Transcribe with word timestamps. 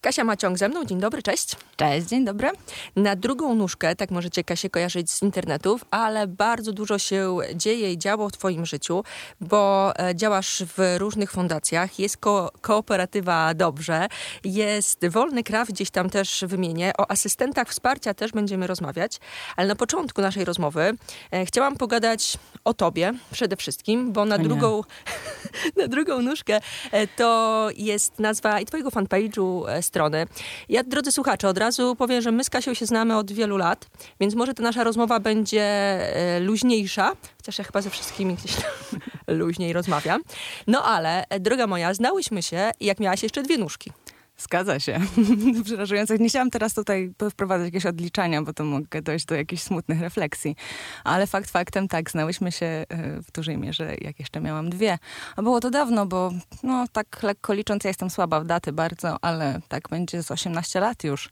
Kasia 0.00 0.24
Maciąg 0.24 0.58
ze 0.58 0.68
mną, 0.68 0.84
dzień 0.84 1.00
dobry, 1.00 1.22
cześć. 1.22 1.56
Cześć, 1.76 2.06
dzień 2.06 2.24
dobry. 2.24 2.50
Na 2.96 3.16
drugą 3.16 3.54
nóżkę, 3.54 3.96
tak 3.96 4.10
możecie 4.10 4.44
Kasię 4.44 4.70
kojarzyć 4.70 5.10
z 5.10 5.22
internetów, 5.22 5.84
ale 5.90 6.26
bardzo 6.26 6.72
dużo 6.72 6.98
się 6.98 7.36
dzieje 7.54 7.92
i 7.92 7.98
działo 7.98 8.28
w 8.28 8.32
twoim 8.32 8.66
życiu, 8.66 9.04
bo 9.40 9.92
e, 9.98 10.14
działasz 10.16 10.62
w 10.76 10.96
różnych 10.98 11.30
fundacjach, 11.30 11.98
jest 11.98 12.16
ko 12.16 12.50
kooperatywa 12.60 13.54
Dobrze, 13.54 14.06
jest 14.44 15.08
Wolny 15.08 15.42
Kraw, 15.42 15.68
gdzieś 15.68 15.90
tam 15.90 16.10
też 16.10 16.44
wymienię, 16.46 16.92
o 16.98 17.10
asystentach 17.10 17.68
wsparcia 17.68 18.14
też 18.14 18.32
będziemy 18.32 18.66
rozmawiać, 18.66 19.18
ale 19.56 19.68
na 19.68 19.76
początku 19.76 20.22
naszej 20.22 20.44
rozmowy 20.44 20.96
e, 21.30 21.46
chciałam 21.46 21.76
pogadać 21.76 22.38
o 22.64 22.74
tobie 22.74 23.12
przede 23.30 23.56
wszystkim, 23.56 24.12
bo 24.12 24.24
na 24.24 24.38
drugą, 24.38 24.82
na 25.78 25.88
drugą 25.88 26.22
nóżkę 26.22 26.60
e, 26.92 27.06
to 27.06 27.68
jest 27.76 28.18
nazwa 28.18 28.60
i 28.60 28.66
twojego 28.66 28.90
fanpage'u 28.90 29.68
e, 29.68 29.82
strony. 29.98 30.26
Ja, 30.68 30.82
drodzy 30.84 31.12
słuchacze, 31.12 31.48
od 31.48 31.58
razu 31.58 31.96
powiem, 31.96 32.22
że 32.22 32.32
my 32.32 32.44
z 32.44 32.50
Kasią 32.50 32.74
się 32.74 32.86
znamy 32.86 33.16
od 33.16 33.32
wielu 33.32 33.56
lat, 33.56 33.86
więc 34.20 34.34
może 34.34 34.54
ta 34.54 34.62
nasza 34.62 34.84
rozmowa 34.84 35.20
będzie 35.20 35.62
e, 35.62 36.40
luźniejsza, 36.40 37.12
chociaż 37.36 37.58
ja 37.58 37.64
chyba 37.64 37.82
ze 37.82 37.90
wszystkimi 37.90 38.34
gdzieś 38.34 38.54
tam 38.56 39.00
luźniej 39.38 39.72
rozmawiam. 39.72 40.22
No 40.66 40.84
ale, 40.84 41.24
droga 41.40 41.66
moja, 41.66 41.94
znałyśmy 41.94 42.42
się 42.42 42.70
jak 42.80 43.00
miałaś 43.00 43.22
jeszcze 43.22 43.42
dwie 43.42 43.58
nóżki. 43.58 43.92
Zgadza 44.38 44.80
się. 44.80 45.00
Przerażające. 45.64 46.18
Nie 46.18 46.28
chciałam 46.28 46.50
teraz 46.50 46.74
tutaj 46.74 47.12
wprowadzać 47.30 47.66
jakieś 47.66 47.86
odliczania, 47.86 48.42
bo 48.42 48.52
to 48.52 48.64
mogę 48.64 49.02
dojść 49.02 49.26
do 49.26 49.34
jakichś 49.34 49.62
smutnych 49.62 50.00
refleksji. 50.00 50.56
Ale 51.04 51.26
fakt 51.26 51.50
faktem, 51.50 51.88
tak, 51.88 52.10
znałyśmy 52.10 52.52
się 52.52 52.66
e, 52.66 52.86
w 53.22 53.32
dużej 53.32 53.58
mierze, 53.58 53.94
jak 54.00 54.18
jeszcze 54.18 54.40
miałam 54.40 54.70
dwie. 54.70 54.98
A 55.36 55.42
było 55.42 55.60
to 55.60 55.70
dawno, 55.70 56.06
bo 56.06 56.32
no 56.62 56.84
tak 56.92 57.22
lekko 57.22 57.54
licząc, 57.54 57.84
ja 57.84 57.90
jestem 57.90 58.10
słaba 58.10 58.40
w 58.40 58.46
daty 58.46 58.72
bardzo, 58.72 59.16
ale 59.22 59.60
tak 59.68 59.88
będzie 59.88 60.22
z 60.22 60.30
18 60.30 60.80
lat 60.80 61.04
już. 61.04 61.28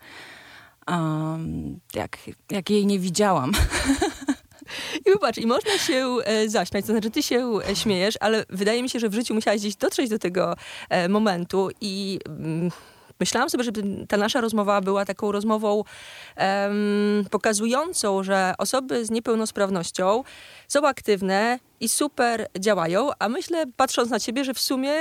Um, 0.88 1.80
jak, 1.94 2.18
jak 2.50 2.70
jej 2.70 2.86
nie 2.86 2.98
widziałam. 2.98 3.52
I 5.06 5.10
wybacz, 5.10 5.38
i 5.38 5.46
można 5.46 5.78
się 5.78 6.16
e, 6.24 6.48
zaśmiać, 6.48 6.86
to 6.86 6.92
znaczy 6.92 7.10
ty 7.10 7.22
się 7.22 7.58
e, 7.70 7.76
śmiejesz, 7.76 8.14
ale 8.20 8.44
wydaje 8.48 8.82
mi 8.82 8.90
się, 8.90 9.00
że 9.00 9.08
w 9.08 9.14
życiu 9.14 9.34
musiałaś 9.34 9.60
gdzieś 9.60 9.76
dotrzeć 9.76 10.10
do 10.10 10.18
tego 10.18 10.56
e, 10.88 11.08
momentu 11.08 11.70
i... 11.80 12.18
Mm, 12.26 12.70
myślałam 13.20 13.50
sobie, 13.50 13.64
żeby 13.64 14.06
ta 14.08 14.16
nasza 14.16 14.40
rozmowa 14.40 14.80
była 14.80 15.04
taką 15.04 15.32
rozmową 15.32 15.76
um, 16.36 17.24
pokazującą, 17.30 18.22
że 18.22 18.54
osoby 18.58 19.04
z 19.04 19.10
niepełnosprawnością 19.10 20.24
są 20.68 20.86
aktywne 20.86 21.58
i 21.80 21.88
super 21.88 22.46
działają, 22.58 23.10
a 23.18 23.28
myślę, 23.28 23.64
patrząc 23.76 24.10
na 24.10 24.20
ciebie, 24.20 24.44
że 24.44 24.54
w 24.54 24.60
sumie 24.60 24.92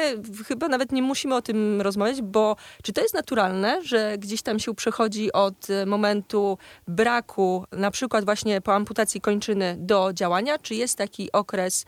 chyba 0.47 0.67
nawet 0.67 0.91
nie 0.91 1.01
musimy 1.01 1.35
o 1.35 1.41
tym 1.41 1.81
rozmawiać, 1.81 2.21
bo 2.21 2.55
czy 2.83 2.93
to 2.93 3.01
jest 3.01 3.13
naturalne, 3.13 3.81
że 3.83 4.17
gdzieś 4.17 4.41
tam 4.41 4.59
się 4.59 4.75
przechodzi 4.75 5.33
od 5.33 5.67
momentu 5.85 6.57
braku, 6.87 7.65
na 7.71 7.91
przykład 7.91 8.25
właśnie 8.25 8.61
po 8.61 8.73
amputacji 8.73 9.21
kończyny 9.21 9.75
do 9.79 10.13
działania, 10.13 10.59
czy 10.59 10.75
jest 10.75 10.97
taki 10.97 11.31
okres, 11.31 11.85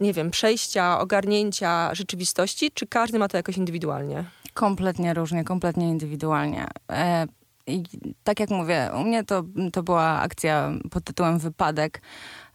nie 0.00 0.12
wiem, 0.12 0.30
przejścia, 0.30 1.00
ogarnięcia 1.00 1.94
rzeczywistości, 1.94 2.70
czy 2.74 2.86
każdy 2.86 3.18
ma 3.18 3.28
to 3.28 3.36
jakoś 3.36 3.56
indywidualnie? 3.56 4.24
Kompletnie 4.54 5.14
różnie, 5.14 5.44
kompletnie 5.44 5.88
indywidualnie. 5.88 6.66
E, 6.92 7.26
I 7.66 7.82
tak 8.24 8.40
jak 8.40 8.50
mówię, 8.50 8.90
u 9.00 9.04
mnie 9.04 9.24
to, 9.24 9.42
to 9.72 9.82
była 9.82 10.20
akcja 10.20 10.72
pod 10.90 11.04
tytułem 11.04 11.38
Wypadek, 11.38 12.02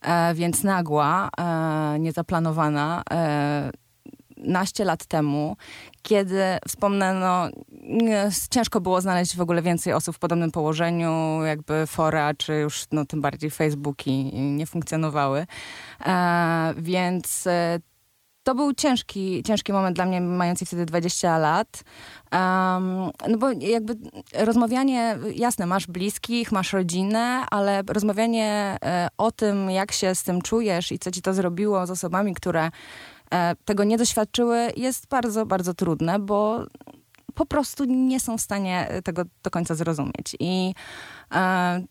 e, 0.02 0.34
więc 0.34 0.64
nagła, 0.64 1.30
e, 1.38 2.00
niezaplanowana. 2.00 3.04
Naście 4.38 4.86
lat 4.86 5.06
temu, 5.06 5.58
kiedy 6.02 6.44
wspomnę, 6.68 7.14
no, 7.14 7.50
ciężko 8.50 8.82
było 8.82 9.02
znaleźć 9.02 9.36
w 9.36 9.42
ogóle 9.42 9.62
więcej 9.62 9.94
osób 9.94 10.16
w 10.16 10.20
podobnym 10.20 10.52
położeniu, 10.52 11.44
jakby 11.44 11.88
fora, 11.88 12.34
czy 12.34 12.54
już 12.54 12.86
no, 12.92 13.06
tym 13.06 13.22
bardziej 13.22 13.52
Facebooki 13.52 14.32
nie 14.34 14.66
funkcjonowały. 14.66 15.46
E, 16.06 16.74
więc 16.78 17.48
to 18.44 18.56
był 18.56 18.74
ciężki, 18.74 19.44
ciężki 19.44 19.74
moment 19.74 19.96
dla 19.96 20.06
mnie, 20.06 20.22
mający 20.22 20.66
wtedy 20.66 20.86
20 20.86 21.38
lat. 21.38 21.84
Um, 22.32 23.12
no 23.28 23.38
bo 23.38 23.52
jakby 23.52 23.96
rozmawianie, 24.34 25.18
jasne, 25.36 25.66
masz 25.66 25.88
bliskich, 25.88 26.52
masz 26.52 26.74
rodzinę, 26.74 27.46
ale 27.52 27.84
rozmawianie 27.88 28.78
e, 28.84 29.08
o 29.18 29.32
tym, 29.32 29.70
jak 29.70 29.92
się 29.92 30.16
z 30.16 30.24
tym 30.24 30.42
czujesz 30.42 30.92
i 30.92 31.00
co 31.00 31.12
ci 31.12 31.22
to 31.22 31.34
zrobiło 31.34 31.88
z 31.88 31.92
osobami, 31.92 32.34
które 32.34 32.70
e, 33.32 33.56
tego 33.66 33.84
nie 33.84 33.98
doświadczyły, 33.98 34.72
jest 34.78 35.08
bardzo, 35.08 35.46
bardzo 35.46 35.74
trudne, 35.74 36.20
bo 36.20 36.66
po 37.34 37.46
prostu 37.46 37.86
nie 37.86 38.20
są 38.20 38.38
w 38.38 38.42
stanie 38.42 38.88
tego 39.04 39.24
do 39.44 39.52
końca 39.52 39.76
zrozumieć. 39.76 40.36
I 40.40 40.74
e, 41.34 41.82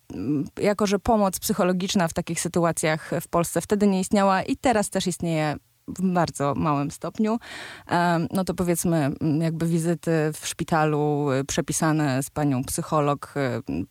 jako, 0.60 0.86
że 0.86 0.98
pomoc 0.98 1.38
psychologiczna 1.38 2.08
w 2.08 2.12
takich 2.12 2.40
sytuacjach 2.40 3.10
w 3.20 3.28
Polsce 3.28 3.60
wtedy 3.60 3.86
nie 3.86 4.00
istniała 4.00 4.42
i 4.42 4.56
teraz 4.56 4.90
też 4.90 5.06
istnieje 5.06 5.56
w 5.88 6.12
bardzo 6.12 6.54
małym 6.54 6.90
stopniu, 6.90 7.38
no 8.32 8.44
to 8.44 8.54
powiedzmy 8.54 8.96
mm, 8.96 9.40
jakby 9.40 9.66
wizyty 9.66 10.10
w 10.40 10.46
szpitalu 10.46 11.32
y, 11.32 11.44
przepisane 11.44 12.22
z 12.22 12.30
panią 12.30 12.64
psycholog 12.64 13.34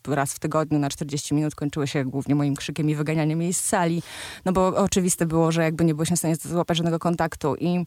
y, 0.08 0.16
raz 0.16 0.34
w 0.34 0.40
tygodniu 0.40 0.80
na 0.80 0.90
40 0.90 1.36
minut 1.36 1.56
kończyły 1.56 1.88
się 1.88 2.06
głównie 2.06 2.36
moim 2.36 2.56
krzykiem 2.56 2.90
i 2.90 2.96
wyganianiem 2.96 3.42
jej 3.42 3.54
z 3.54 3.64
sali, 3.64 4.04
no 4.46 4.52
bo 4.52 4.68
oczywiste 4.68 5.26
było, 5.26 5.52
że 5.52 5.64
jakby 5.64 5.86
nie 5.86 5.96
było 5.96 6.06
się 6.06 6.16
w 6.16 6.20
stanie 6.20 6.36
złapać 6.36 6.78
żadnego 6.78 7.00
kontaktu 7.00 7.56
i 7.56 7.86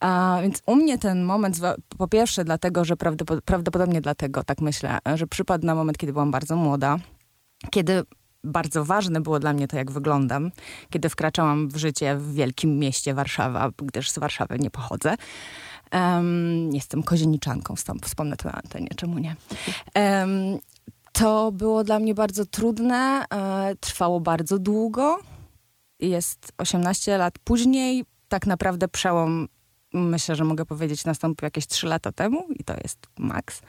a, 0.00 0.38
więc 0.42 0.62
u 0.66 0.76
mnie 0.76 0.98
ten 0.98 1.24
moment, 1.24 1.60
po 1.98 2.08
pierwsze 2.08 2.44
dlatego, 2.44 2.84
że 2.84 2.96
prawdopodobnie 3.44 4.00
dlatego, 4.00 4.44
tak 4.44 4.60
myślę, 4.60 4.98
że 5.14 5.26
przypadł 5.26 5.66
na 5.66 5.74
moment, 5.74 5.98
kiedy 5.98 6.12
byłam 6.12 6.30
bardzo 6.30 6.56
młoda, 6.56 6.96
kiedy 7.70 8.02
bardzo 8.44 8.84
ważne 8.84 9.20
było 9.20 9.38
dla 9.38 9.52
mnie 9.52 9.68
to, 9.68 9.76
jak 9.76 9.90
wyglądam, 9.90 10.50
kiedy 10.90 11.08
wkraczałam 11.08 11.68
w 11.68 11.76
życie 11.76 12.16
w 12.16 12.34
wielkim 12.34 12.78
mieście 12.78 13.14
Warszawa, 13.14 13.70
gdyż 13.76 14.10
z 14.10 14.18
Warszawy 14.18 14.58
nie 14.58 14.70
pochodzę. 14.70 15.14
Um, 15.92 16.70
jestem 16.72 17.02
kozieniczanką, 17.02 17.74
wspomnę 18.02 18.36
to 18.36 18.48
na 18.48 18.54
antenie, 18.54 18.88
czemu 18.96 19.18
nie? 19.18 19.36
Um, 19.94 20.58
to 21.12 21.52
było 21.52 21.84
dla 21.84 21.98
mnie 21.98 22.14
bardzo 22.14 22.46
trudne, 22.46 23.24
e, 23.34 23.74
trwało 23.80 24.20
bardzo 24.20 24.58
długo. 24.58 25.18
Jest 26.00 26.52
18 26.58 27.18
lat 27.18 27.38
później, 27.44 28.04
tak 28.28 28.46
naprawdę 28.46 28.88
przełom, 28.88 29.48
myślę, 29.92 30.36
że 30.36 30.44
mogę 30.44 30.66
powiedzieć, 30.66 31.04
nastąpił 31.04 31.46
jakieś 31.46 31.66
3 31.66 31.86
lata 31.86 32.12
temu 32.12 32.46
i 32.58 32.64
to 32.64 32.74
jest 32.84 32.98
maks. 33.18 33.62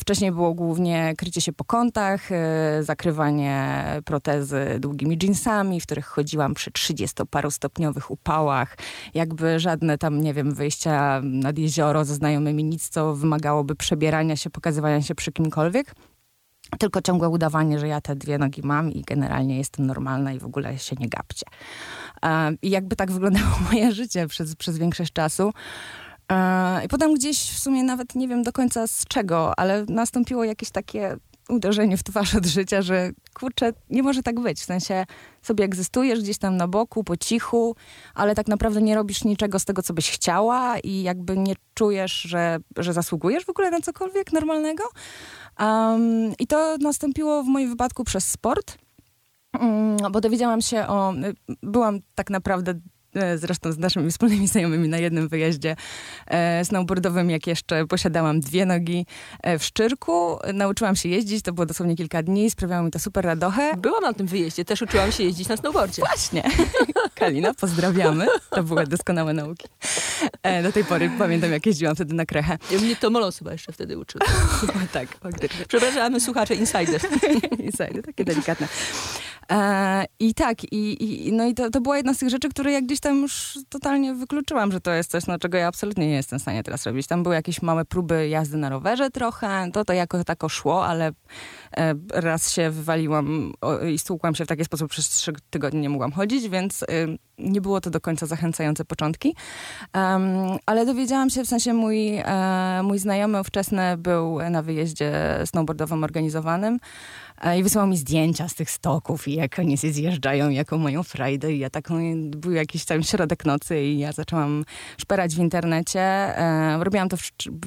Wcześniej 0.00 0.32
było 0.32 0.54
głównie 0.54 1.14
krycie 1.18 1.40
się 1.40 1.52
po 1.52 1.64
kątach, 1.64 2.32
y, 2.32 2.34
zakrywanie 2.80 3.84
protezy 4.04 4.76
długimi 4.78 5.18
jeansami, 5.22 5.80
w 5.80 5.86
których 5.86 6.06
chodziłam 6.06 6.54
przy 6.54 6.70
30-parostopniowych 6.70 8.10
upałach. 8.10 8.76
Jakby 9.14 9.60
żadne 9.60 9.98
tam, 9.98 10.20
nie 10.20 10.34
wiem, 10.34 10.54
wyjścia 10.54 11.20
nad 11.24 11.58
jezioro 11.58 12.04
ze 12.04 12.14
znajomymi, 12.14 12.64
nic, 12.64 12.88
co 12.88 13.14
wymagałoby 13.14 13.76
przebierania 13.76 14.36
się, 14.36 14.50
pokazywania 14.50 15.02
się 15.02 15.14
przy 15.14 15.32
kimkolwiek. 15.32 15.94
Tylko 16.78 17.02
ciągłe 17.02 17.28
udawanie, 17.28 17.78
że 17.78 17.88
ja 17.88 18.00
te 18.00 18.16
dwie 18.16 18.38
nogi 18.38 18.60
mam 18.64 18.92
i 18.92 19.02
generalnie 19.02 19.58
jestem 19.58 19.86
normalna 19.86 20.32
i 20.32 20.38
w 20.38 20.44
ogóle 20.44 20.78
się 20.78 20.96
nie 20.98 21.08
gapcie. 21.08 21.46
I 22.62 22.70
jakby 22.70 22.96
tak 22.96 23.12
wyglądało 23.12 23.58
moje 23.72 23.92
życie 23.92 24.26
przez, 24.26 24.56
przez 24.56 24.78
większość 24.78 25.12
czasu. 25.12 25.52
I 26.84 26.88
potem 26.88 27.14
gdzieś 27.14 27.38
w 27.38 27.58
sumie 27.58 27.84
nawet 27.84 28.14
nie 28.14 28.28
wiem 28.28 28.42
do 28.42 28.52
końca 28.52 28.86
z 28.86 29.04
czego, 29.04 29.58
ale 29.58 29.84
nastąpiło 29.88 30.44
jakieś 30.44 30.70
takie 30.70 31.16
uderzenie 31.50 31.96
w 31.96 32.02
twarz 32.02 32.34
od 32.34 32.46
życia, 32.46 32.82
że 32.82 33.10
kurczę, 33.34 33.72
nie 33.90 34.02
może 34.02 34.22
tak 34.22 34.40
być. 34.40 34.60
W 34.60 34.64
sensie 34.64 35.06
sobie 35.42 35.64
egzystujesz 35.64 36.20
gdzieś 36.20 36.38
tam 36.38 36.56
na 36.56 36.68
boku, 36.68 37.04
po 37.04 37.16
cichu, 37.16 37.76
ale 38.14 38.34
tak 38.34 38.48
naprawdę 38.48 38.82
nie 38.82 38.94
robisz 38.94 39.24
niczego 39.24 39.58
z 39.58 39.64
tego, 39.64 39.82
co 39.82 39.94
byś 39.94 40.10
chciała 40.10 40.78
i 40.78 41.02
jakby 41.02 41.36
nie 41.36 41.54
czujesz, 41.74 42.12
że, 42.12 42.58
że 42.76 42.92
zasługujesz 42.92 43.44
w 43.44 43.50
ogóle 43.50 43.70
na 43.70 43.80
cokolwiek 43.80 44.32
normalnego. 44.32 44.84
Um, 45.60 46.32
I 46.38 46.46
to 46.46 46.76
nastąpiło 46.80 47.42
w 47.42 47.46
moim 47.46 47.70
wypadku 47.70 48.04
przez 48.04 48.28
sport. 48.28 48.78
Um, 49.60 49.96
bo 50.12 50.20
dowiedziałam 50.20 50.60
się 50.60 50.86
o. 50.86 51.12
Byłam 51.62 51.98
tak 52.14 52.30
naprawdę 52.30 52.74
zresztą 53.36 53.72
z 53.72 53.78
naszymi 53.78 54.10
wspólnymi 54.10 54.48
znajomymi 54.48 54.88
na 54.88 54.98
jednym 54.98 55.28
wyjeździe 55.28 55.76
e, 56.26 56.64
snowboardowym, 56.64 57.30
jak 57.30 57.46
jeszcze 57.46 57.86
posiadałam 57.86 58.40
dwie 58.40 58.66
nogi 58.66 59.06
e, 59.42 59.58
w 59.58 59.64
Szczyrku. 59.64 60.38
Nauczyłam 60.54 60.96
się 60.96 61.08
jeździć, 61.08 61.42
to 61.42 61.52
było 61.52 61.66
dosłownie 61.66 61.96
kilka 61.96 62.22
dni, 62.22 62.50
sprawiało 62.50 62.82
mi 62.82 62.90
to 62.90 62.98
super 62.98 63.24
radochę. 63.24 63.76
Byłam 63.76 64.02
na 64.02 64.12
tym 64.12 64.26
wyjeździe, 64.26 64.64
też 64.64 64.82
uczyłam 64.82 65.12
się 65.12 65.24
jeździć 65.24 65.48
na 65.48 65.56
snowboardzie. 65.56 66.02
Właśnie. 66.02 66.42
Kalina, 67.14 67.54
pozdrawiamy. 67.54 68.26
To 68.50 68.62
były 68.62 68.86
doskonałe 68.86 69.32
nauki. 69.32 69.68
E, 70.42 70.62
do 70.62 70.72
tej 70.72 70.84
pory 70.84 71.10
pamiętam, 71.18 71.52
jak 71.52 71.66
jeździłam 71.66 71.94
wtedy 71.94 72.14
na 72.14 72.26
krechę. 72.26 72.58
Mnie 72.82 72.96
to 72.96 73.10
Molos 73.10 73.38
chyba 73.38 73.52
jeszcze 73.52 73.72
wtedy 73.72 73.98
uczył. 73.98 74.20
tak, 74.92 75.08
faktycznie. 75.08 75.66
Przepraszamy 75.68 76.20
słuchacze, 76.20 76.54
insider. 76.54 77.00
insider, 77.58 78.02
takie 78.04 78.24
delikatne. 78.24 78.68
E, 79.50 80.04
I 80.20 80.34
tak, 80.34 80.64
i, 80.64 81.04
i, 81.28 81.32
no 81.32 81.46
i 81.46 81.54
to, 81.54 81.70
to 81.70 81.80
była 81.80 81.96
jedna 81.96 82.14
z 82.14 82.18
tych 82.18 82.30
rzeczy, 82.30 82.48
które 82.48 82.72
ja 82.72 82.80
gdzieś 82.80 83.00
tam 83.00 83.22
już 83.22 83.58
totalnie 83.68 84.14
wykluczyłam, 84.14 84.72
że 84.72 84.80
to 84.80 84.90
jest 84.90 85.10
coś, 85.10 85.26
no, 85.26 85.38
czego 85.38 85.58
ja 85.58 85.66
absolutnie 85.66 86.06
nie 86.06 86.14
jestem 86.14 86.38
w 86.38 86.42
stanie 86.42 86.62
teraz 86.62 86.86
robić. 86.86 87.06
Tam 87.06 87.22
były 87.22 87.34
jakieś 87.34 87.62
małe 87.62 87.84
próby 87.84 88.28
jazdy 88.28 88.56
na 88.56 88.68
rowerze 88.68 89.10
trochę, 89.10 89.70
to 89.72 89.84
to 89.84 89.92
jako 89.92 90.24
tako 90.24 90.48
szło, 90.48 90.86
ale 90.86 91.12
raz 92.14 92.52
się 92.52 92.70
wywaliłam 92.70 93.52
i 93.92 93.98
stłukłam 93.98 94.34
się 94.34 94.44
w 94.44 94.48
taki 94.48 94.64
sposób, 94.64 94.90
przez 94.90 95.08
trzy 95.08 95.32
tygodnie 95.50 95.80
nie 95.80 95.88
mogłam 95.88 96.12
chodzić, 96.12 96.48
więc 96.48 96.82
y, 96.82 96.86
nie 97.40 97.60
było 97.60 97.80
to 97.80 97.90
do 97.90 98.00
końca 98.00 98.26
zachęcające 98.26 98.84
początki. 98.84 99.34
Ale 100.66 100.86
dowiedziałam 100.86 101.30
się, 101.30 101.44
w 101.44 101.46
sensie 101.46 101.74
mój, 101.74 102.16
e, 102.16 102.80
mój 102.82 102.98
znajomy 102.98 103.40
ówczesny 103.40 103.96
był 103.96 104.38
na 104.50 104.62
wyjeździe 104.62 105.12
snowboardowym 105.44 106.04
organizowanym 106.04 106.78
e, 107.40 107.58
i 107.58 107.62
wysłał 107.62 107.86
mi 107.86 107.96
zdjęcia 107.96 108.48
z 108.48 108.54
tych 108.54 108.70
stoków 108.70 109.28
i 109.28 109.34
jak 109.34 109.58
oni 109.58 109.78
się 109.78 109.92
zjeżdżają, 109.92 110.50
jaką 110.50 110.78
mają 110.78 111.02
frajdę 111.02 111.52
i 111.52 111.58
ja 111.58 111.70
taką, 111.70 111.94
był 112.30 112.52
jakiś 112.52 112.84
tam 112.84 113.02
środek 113.02 113.44
nocy 113.44 113.82
i 113.82 113.98
ja 113.98 114.12
zaczęłam 114.12 114.64
szperać 114.98 115.34
w 115.34 115.38
internecie. 115.38 116.00
E, 116.00 116.84
robiłam 116.84 117.08
to 117.08 117.16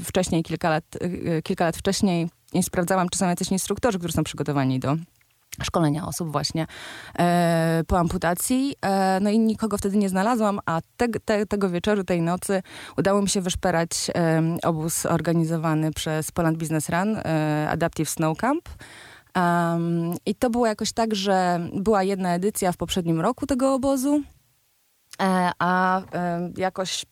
wcześniej, 0.04 0.44
kilka 0.44 0.70
lat, 0.70 0.84
e, 1.26 1.42
kilka 1.42 1.66
lat 1.66 1.78
wcześniej 1.78 2.28
i 2.54 2.64
sprawdzałam, 2.64 3.10
czy 3.10 3.20
są 3.20 3.28
jacyś 3.28 3.52
instruktorzy, 3.52 4.00
którzy 4.00 4.14
są 4.14 4.24
przygotowani 4.24 4.80
do 4.80 4.96
szkolenia 5.62 6.08
osób 6.08 6.32
właśnie 6.32 6.68
e, 7.20 7.84
po 7.88 8.00
amputacji. 8.00 8.76
E, 8.82 9.20
no 9.22 9.30
i 9.30 9.40
nikogo 9.40 9.78
wtedy 9.78 9.98
nie 9.98 10.10
znalazłam, 10.10 10.60
a 10.66 10.82
te, 10.98 11.08
te, 11.08 11.46
tego 11.46 11.70
wieczoru, 11.70 12.04
tej 12.04 12.22
nocy 12.22 12.62
udało 12.98 13.22
mi 13.22 13.30
się 13.30 13.42
wyszperać 13.42 13.90
e, 14.16 14.44
obóz 14.64 15.06
organizowany 15.06 15.92
przez 15.92 16.32
Poland 16.32 16.58
Business 16.58 16.90
Run, 16.90 17.18
e, 17.18 17.68
Adaptive 17.70 18.10
Snow 18.10 18.38
Camp. 18.38 18.70
Um, 19.36 20.16
I 20.26 20.36
to 20.36 20.50
było 20.50 20.68
jakoś 20.68 20.92
tak, 20.92 21.16
że 21.16 21.60
była 21.74 22.04
jedna 22.04 22.36
edycja 22.36 22.72
w 22.72 22.78
poprzednim 22.78 23.22
roku 23.22 23.46
tego 23.46 23.74
obozu, 23.74 24.22
e, 25.22 25.52
a 25.60 26.02
jakoś 26.58 27.06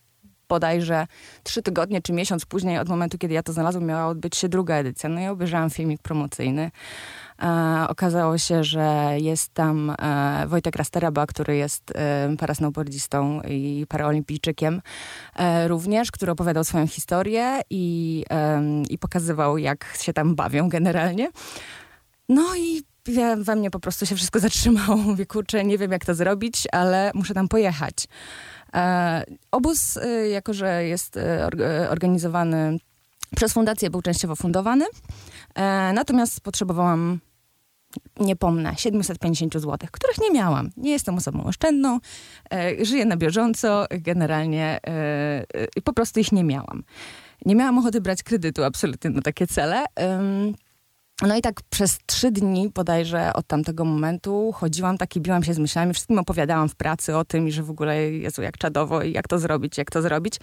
bodajże 0.51 1.07
trzy 1.43 1.61
tygodnie 1.61 2.01
czy 2.01 2.13
miesiąc 2.13 2.45
później 2.45 2.77
od 2.77 2.89
momentu, 2.89 3.17
kiedy 3.17 3.33
ja 3.33 3.43
to 3.43 3.53
znalazłam, 3.53 3.85
miała 3.85 4.07
odbyć 4.07 4.37
się 4.37 4.49
druga 4.49 4.75
edycja. 4.75 5.09
No 5.09 5.21
i 5.21 5.27
obejrzałam 5.27 5.69
filmik 5.69 6.01
promocyjny. 6.01 6.71
E, 7.41 7.85
okazało 7.89 8.37
się, 8.37 8.63
że 8.63 9.15
jest 9.17 9.53
tam 9.53 9.89
e, 9.89 10.47
Wojtek 10.47 10.75
Rasteraba, 10.75 11.25
który 11.27 11.55
jest 11.55 11.83
e, 11.95 12.35
parasnowboardzistą 12.39 13.41
i 13.41 13.85
paraolimpijczykiem 13.89 14.81
e, 15.35 15.67
również, 15.67 16.11
który 16.11 16.31
opowiadał 16.31 16.63
swoją 16.63 16.87
historię 16.87 17.61
i, 17.69 18.25
i 18.89 18.97
pokazywał, 18.97 19.57
jak 19.57 19.97
się 19.99 20.13
tam 20.13 20.35
bawią 20.35 20.69
generalnie. 20.69 21.29
No 22.29 22.55
i 22.55 22.83
ja, 23.07 23.35
we 23.35 23.55
mnie 23.55 23.71
po 23.71 23.79
prostu 23.79 24.05
się 24.05 24.15
wszystko 24.15 24.39
zatrzymało. 24.39 24.97
Mówię, 24.97 25.25
kurczę, 25.25 25.63
nie 25.63 25.77
wiem 25.77 25.91
jak 25.91 26.05
to 26.05 26.15
zrobić, 26.15 26.67
ale 26.71 27.11
muszę 27.13 27.33
tam 27.33 27.47
pojechać. 27.47 28.07
E, 28.75 29.23
obóz, 29.51 29.97
e, 29.97 30.29
jako 30.29 30.53
że 30.53 30.85
jest 30.85 31.17
e, 31.17 31.49
organizowany 31.89 32.77
przez 33.35 33.53
fundację, 33.53 33.89
był 33.89 34.01
częściowo 34.01 34.35
fundowany. 34.35 34.85
Natomiast 35.93 36.41
potrzebowałam 36.41 37.19
nie 38.19 38.35
pomnę, 38.35 38.73
750 38.77 39.53
zł, 39.53 39.77
których 39.91 40.17
nie 40.21 40.31
miałam. 40.31 40.69
Nie 40.77 40.91
jestem 40.91 41.15
osobą 41.15 41.43
oszczędną, 41.43 41.99
żyję 42.81 43.05
na 43.05 43.17
bieżąco, 43.17 43.85
generalnie 43.91 44.79
po 45.83 45.93
prostu 45.93 46.19
ich 46.19 46.31
nie 46.31 46.43
miałam. 46.43 46.83
Nie 47.45 47.55
miałam 47.55 47.77
ochoty 47.77 48.01
brać 48.01 48.23
kredytu 48.23 48.63
absolutnie 48.63 49.09
na 49.09 49.21
takie 49.21 49.47
cele. 49.47 49.85
No 51.21 51.37
i 51.37 51.41
tak 51.41 51.61
przez 51.69 51.97
trzy 52.05 52.31
dni 52.31 52.69
bodajże 52.69 53.33
od 53.33 53.47
tamtego 53.47 53.85
momentu 53.85 54.51
chodziłam 54.55 54.97
tak 54.97 55.15
i 55.15 55.21
biłam 55.21 55.43
się 55.43 55.53
z 55.53 55.59
myślami, 55.59 55.93
wszystkim 55.93 56.19
opowiadałam 56.19 56.69
w 56.69 56.75
pracy 56.75 57.15
o 57.15 57.25
tym 57.25 57.51
że 57.51 57.63
w 57.63 57.69
ogóle, 57.69 58.11
Jezu, 58.11 58.41
jak 58.41 58.57
czadowo 58.57 59.03
i 59.03 59.11
jak 59.11 59.27
to 59.27 59.39
zrobić, 59.39 59.77
jak 59.77 59.91
to 59.91 60.01
zrobić. 60.01 60.35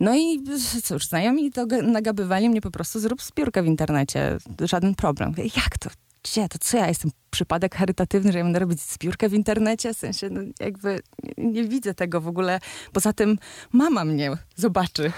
No 0.00 0.16
i 0.16 0.42
cóż, 0.82 1.06
znajomi 1.08 1.52
to 1.52 1.66
nagabywali 1.82 2.48
mnie 2.48 2.60
po 2.60 2.70
prostu, 2.70 3.00
zrób 3.00 3.22
zbiórkę 3.22 3.62
w 3.62 3.66
internecie, 3.66 4.38
żaden 4.60 4.94
problem. 4.94 5.34
Jak 5.56 5.78
to? 5.78 5.90
Gdzie? 6.22 6.48
To 6.48 6.58
co 6.58 6.76
ja 6.76 6.88
jestem? 6.88 7.10
Przypadek 7.30 7.74
charytatywny, 7.74 8.32
że 8.32 8.38
ja 8.38 8.44
będę 8.44 8.58
robić 8.58 8.80
zbiórkę 8.80 9.28
w 9.28 9.34
internecie? 9.34 9.94
W 9.94 9.96
sensie, 9.96 10.30
no 10.30 10.40
jakby 10.60 11.00
nie, 11.22 11.50
nie 11.52 11.64
widzę 11.64 11.94
tego 11.94 12.20
w 12.20 12.28
ogóle. 12.28 12.60
Poza 12.92 13.12
tym 13.12 13.38
mama 13.72 14.04
mnie 14.04 14.30
zobaczy. 14.56 15.12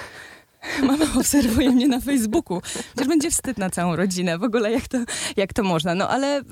Mama 0.89 1.07
obserwuje 1.17 1.71
mnie 1.71 1.89
na 1.89 2.01
Facebooku. 2.01 2.61
Przecież 2.61 3.09
będzie 3.09 3.31
wstyd 3.31 3.59
na 3.59 3.71
całą 3.71 3.97
rodzinę. 3.97 4.39
W 4.39 4.43
ogóle 4.43 4.73
jak 4.73 4.89
to, 4.89 4.99
jak 5.37 5.53
to 5.53 5.63
można. 5.63 5.95
No 5.95 6.09
ale 6.09 6.43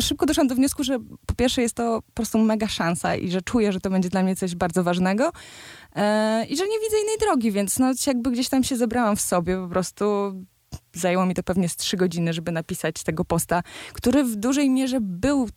szybko 0.00 0.26
doszłam 0.26 0.46
do 0.46 0.54
wniosku, 0.54 0.84
że 0.84 0.98
po 1.26 1.34
pierwsze 1.34 1.62
jest 1.62 1.74
to 1.74 2.02
po 2.02 2.12
prostu 2.12 2.38
mega 2.38 2.68
szansa 2.68 3.16
i 3.16 3.30
że 3.30 3.42
czuję, 3.42 3.72
że 3.72 3.80
to 3.80 3.90
będzie 3.90 4.08
dla 4.08 4.22
mnie 4.22 4.36
coś 4.36 4.54
bardzo 4.54 4.84
ważnego 4.84 5.32
e, 5.96 6.46
i 6.46 6.56
że 6.56 6.68
nie 6.68 6.78
widzę 6.80 6.96
innej 7.02 7.18
drogi, 7.20 7.52
więc 7.52 7.78
no 7.78 7.92
jakby 8.06 8.30
gdzieś 8.30 8.48
tam 8.48 8.64
się 8.64 8.76
zebrałam 8.76 9.16
w 9.16 9.20
sobie 9.20 9.56
po 9.56 9.68
prostu 9.68 10.04
zajęło 10.92 11.26
mi 11.26 11.34
to 11.34 11.42
pewnie 11.42 11.68
z 11.68 11.76
trzy 11.76 11.96
godziny, 11.96 12.32
żeby 12.32 12.52
napisać 12.52 13.02
tego 13.02 13.24
posta, 13.24 13.62
który 13.92 14.24
w 14.24 14.36
dużej 14.36 14.70
mierze 14.70 14.98
był 15.00 15.48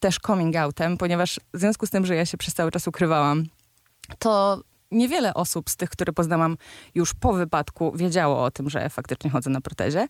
też 0.00 0.18
coming 0.26 0.56
outem, 0.56 0.96
ponieważ 0.96 1.40
w 1.54 1.58
związku 1.58 1.86
z 1.86 1.90
tym, 1.90 2.06
że 2.06 2.16
ja 2.16 2.26
się 2.26 2.36
przez 2.36 2.54
cały 2.54 2.70
czas 2.70 2.88
ukrywałam, 2.88 3.44
to 4.18 4.62
niewiele 4.90 5.34
osób 5.34 5.70
z 5.70 5.76
tych, 5.76 5.90
które 5.90 6.12
poznałam 6.12 6.56
już 6.94 7.14
po 7.14 7.32
wypadku, 7.32 7.92
wiedziało 7.96 8.44
o 8.44 8.50
tym, 8.50 8.70
że 8.70 8.90
faktycznie 8.90 9.30
chodzę 9.30 9.50
na 9.50 9.60
protezie. 9.60 10.08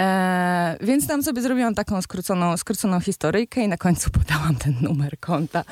E, 0.00 0.76
więc 0.80 1.06
tam 1.06 1.22
sobie 1.22 1.42
zrobiłam 1.42 1.74
taką 1.74 2.02
skróconą, 2.02 2.56
skróconą 2.56 3.00
historyjkę 3.00 3.60
i 3.60 3.68
na 3.68 3.76
końcu 3.76 4.10
podałam 4.18 4.56
ten 4.56 4.74
numer 4.80 5.20
konta. 5.20 5.64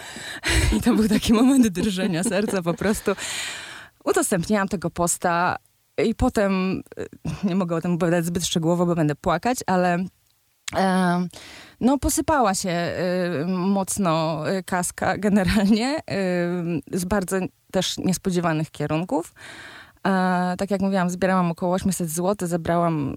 I 0.76 0.80
to 0.80 0.94
był 0.94 1.08
taki 1.08 1.32
moment 1.32 1.68
drżenia 1.68 2.22
serca 2.22 2.62
po 2.62 2.74
prostu. 2.74 3.12
Udostępniłam 4.04 4.68
tego 4.68 4.90
posta 4.90 5.56
i 6.04 6.14
potem, 6.14 6.82
e, 6.96 7.46
nie 7.46 7.54
mogę 7.54 7.76
o 7.76 7.80
tym 7.80 7.92
opowiadać 7.92 8.24
zbyt 8.24 8.46
szczegółowo, 8.46 8.86
bo 8.86 8.94
będę 8.94 9.14
płakać, 9.14 9.58
ale 9.66 10.04
e, 10.76 11.26
no, 11.80 11.98
posypała 11.98 12.54
się 12.54 12.92
mocno 13.48 14.42
kaska 14.66 15.18
generalnie 15.18 16.00
z 16.92 17.04
bardzo 17.04 17.36
też 17.74 17.98
niespodziewanych 17.98 18.70
kierunków. 18.70 19.34
E, 20.06 20.54
tak 20.58 20.70
jak 20.70 20.80
mówiłam, 20.80 21.10
zbierałam 21.10 21.50
około 21.50 21.74
800 21.74 22.10
zł, 22.10 22.48
zebrałam 22.48 23.16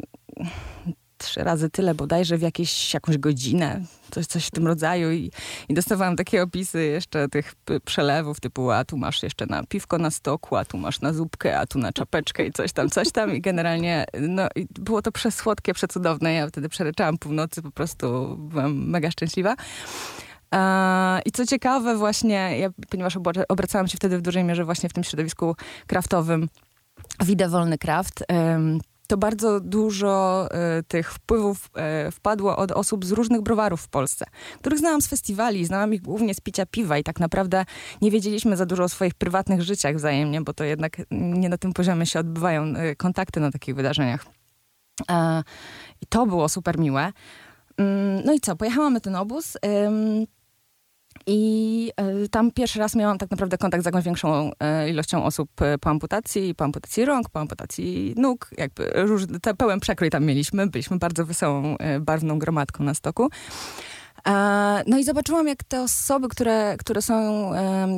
trzy 1.18 1.44
razy 1.44 1.70
tyle 1.70 1.96
bodajże 1.96 2.38
w 2.38 2.42
jakieś, 2.42 2.94
jakąś 2.94 3.18
godzinę, 3.18 3.82
coś, 4.12 4.26
coś 4.26 4.46
w 4.46 4.52
tym 4.52 4.68
rodzaju 4.68 5.12
i, 5.12 5.32
i 5.70 5.74
dostawałam 5.74 6.16
takie 6.16 6.44
opisy 6.44 6.84
jeszcze 6.84 7.28
tych 7.30 7.56
przelewów 7.86 8.40
typu 8.40 8.72
a 8.72 8.86
tu 8.86 8.98
masz 8.98 9.24
jeszcze 9.24 9.46
na 9.46 9.64
piwko 9.64 9.98
na 9.98 10.12
stoku, 10.12 10.56
a 10.56 10.66
tu 10.66 10.78
masz 10.78 11.02
na 11.02 11.14
zupkę, 11.14 11.60
a 11.60 11.66
tu 11.66 11.80
na 11.80 11.94
czapeczkę 11.94 12.46
i 12.46 12.52
coś 12.52 12.74
tam, 12.74 12.90
coś 12.90 13.12
tam 13.12 13.36
i 13.36 13.42
generalnie 13.42 14.06
no, 14.20 14.48
i 14.56 14.68
było 14.80 15.02
to 15.02 15.12
przesłodkie, 15.12 15.74
przecudowne. 15.74 16.34
Ja 16.34 16.48
wtedy 16.48 16.70
przeryczałam 16.70 17.18
północy, 17.18 17.62
po 17.62 17.72
prostu 17.72 18.38
byłam 18.38 18.90
mega 18.90 19.12
szczęśliwa. 19.12 19.56
I 21.26 21.32
co 21.32 21.46
ciekawe 21.46 21.98
właśnie, 21.98 22.60
ja, 22.60 22.70
ponieważ 22.90 23.18
obracałam 23.50 23.88
się 23.88 23.98
wtedy 23.98 24.18
w 24.18 24.22
dużej 24.22 24.44
mierze 24.44 24.66
właśnie 24.66 24.90
w 24.90 24.94
tym 24.94 25.04
środowisku 25.04 25.56
kraftowym, 25.88 26.50
Widę 27.26 27.50
Wolny 27.50 27.78
Kraft, 27.78 28.24
to 29.08 29.18
bardzo 29.18 29.60
dużo 29.60 30.48
y, 30.80 30.84
tych 30.84 31.14
wpływów 31.14 31.70
y, 32.08 32.12
wpadło 32.12 32.58
od 32.58 32.72
osób 32.72 33.06
z 33.06 33.12
różnych 33.12 33.42
browarów 33.42 33.82
w 33.82 33.88
Polsce, 33.88 34.26
których 34.60 34.80
znałam 34.80 35.02
z 35.02 35.08
festiwali, 35.08 35.66
znałam 35.66 35.94
ich 35.94 36.02
głównie 36.02 36.34
z 36.34 36.40
picia 36.40 36.66
piwa 36.66 36.98
i 36.98 37.04
tak 37.04 37.20
naprawdę 37.20 37.66
nie 38.02 38.12
wiedzieliśmy 38.12 38.58
za 38.58 38.66
dużo 38.66 38.84
o 38.84 38.90
swoich 38.90 39.14
prywatnych 39.14 39.62
życiach 39.62 39.96
wzajemnie, 39.96 40.42
bo 40.42 40.54
to 40.54 40.64
jednak 40.64 40.98
nie 41.12 41.50
na 41.50 41.58
tym 41.58 41.74
poziomie 41.74 42.06
się 42.06 42.20
odbywają 42.20 42.74
kontakty 42.98 43.40
na 43.40 43.52
takich 43.52 43.76
wydarzeniach. 43.76 44.26
I 46.02 46.06
to 46.10 46.26
było 46.26 46.50
super 46.50 46.80
miłe. 46.80 47.12
Mm, 47.78 48.22
no 48.26 48.34
i 48.34 48.40
co, 48.40 48.56
pojechałam 48.56 48.94
na 48.94 49.00
ten 49.00 49.16
obóz. 49.16 49.58
I 51.28 51.92
y, 52.24 52.30
tam 52.30 52.52
pierwszy 52.52 52.80
raz 52.80 52.96
miałam 52.96 53.18
tak 53.18 53.32
naprawdę 53.32 53.58
kontakt 53.58 53.84
z 53.84 53.86
jakąś 53.86 54.04
większą 54.04 54.52
y, 54.52 54.90
ilością 54.90 55.24
osób 55.24 55.50
po 55.82 55.90
amputacji, 55.90 56.56
po 56.56 56.64
amputacji 56.64 57.06
rąk, 57.06 57.30
po 57.30 57.40
amputacji 57.40 58.14
nóg, 58.18 58.50
jakby 58.58 58.92
różny, 58.96 59.40
pełen 59.58 59.80
przekrój 59.80 60.10
tam 60.10 60.26
mieliśmy. 60.26 60.68
Byliśmy 60.68 60.98
bardzo 60.98 61.26
wesołą, 61.26 61.76
barwną 62.00 62.40
gromadką 62.40 62.84
na 62.84 62.94
stoku. 62.94 63.30
No 64.88 64.98
i 64.98 65.04
zobaczyłam, 65.04 65.48
jak 65.48 65.64
te 65.64 65.82
osoby, 65.82 66.28
które, 66.28 66.76
które 66.80 67.02
są 67.02 67.52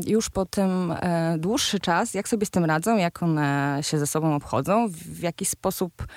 już 0.08 0.30
po 0.30 0.46
tym 0.46 0.92
e, 0.92 1.36
dłuższy 1.38 1.80
czas, 1.80 2.14
jak 2.14 2.30
sobie 2.30 2.46
z 2.46 2.50
tym 2.50 2.66
radzą, 2.66 2.98
jak 2.98 3.24
one 3.24 3.78
się 3.82 4.00
ze 4.00 4.08
sobą 4.08 4.36
obchodzą, 4.36 4.88
w 4.90 5.20
jaki 5.20 5.46
sposób 5.46 6.08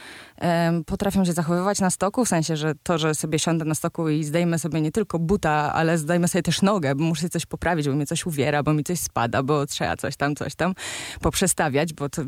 potrafią 0.86 1.24
się 1.24 1.32
zachowywać 1.32 1.80
na 1.80 1.90
stoku, 1.90 2.24
w 2.24 2.28
sensie, 2.28 2.56
że 2.56 2.72
to, 2.82 2.98
że 2.98 3.14
sobie 3.14 3.38
siądę 3.38 3.64
na 3.64 3.74
stoku 3.74 4.08
i 4.08 4.24
zdejmę 4.24 4.58
sobie 4.58 4.80
nie 4.80 4.92
tylko 4.92 5.18
buta, 5.18 5.72
ale 5.72 5.98
zdejmę 5.98 6.28
sobie 6.28 6.42
też 6.42 6.62
nogę, 6.62 6.94
bo 6.94 7.04
muszę 7.04 7.28
coś 7.28 7.46
poprawić, 7.46 7.88
bo 7.88 7.94
mi 7.94 8.06
coś 8.06 8.26
uwiera, 8.26 8.62
bo 8.62 8.72
mi 8.72 8.84
coś 8.84 8.98
spada, 8.98 9.42
bo 9.42 9.66
trzeba 9.66 9.96
coś 9.96 10.16
tam, 10.16 10.36
coś 10.36 10.54
tam 10.54 10.74
poprzestawiać, 11.20 11.92
bo 11.92 12.08
to, 12.08 12.22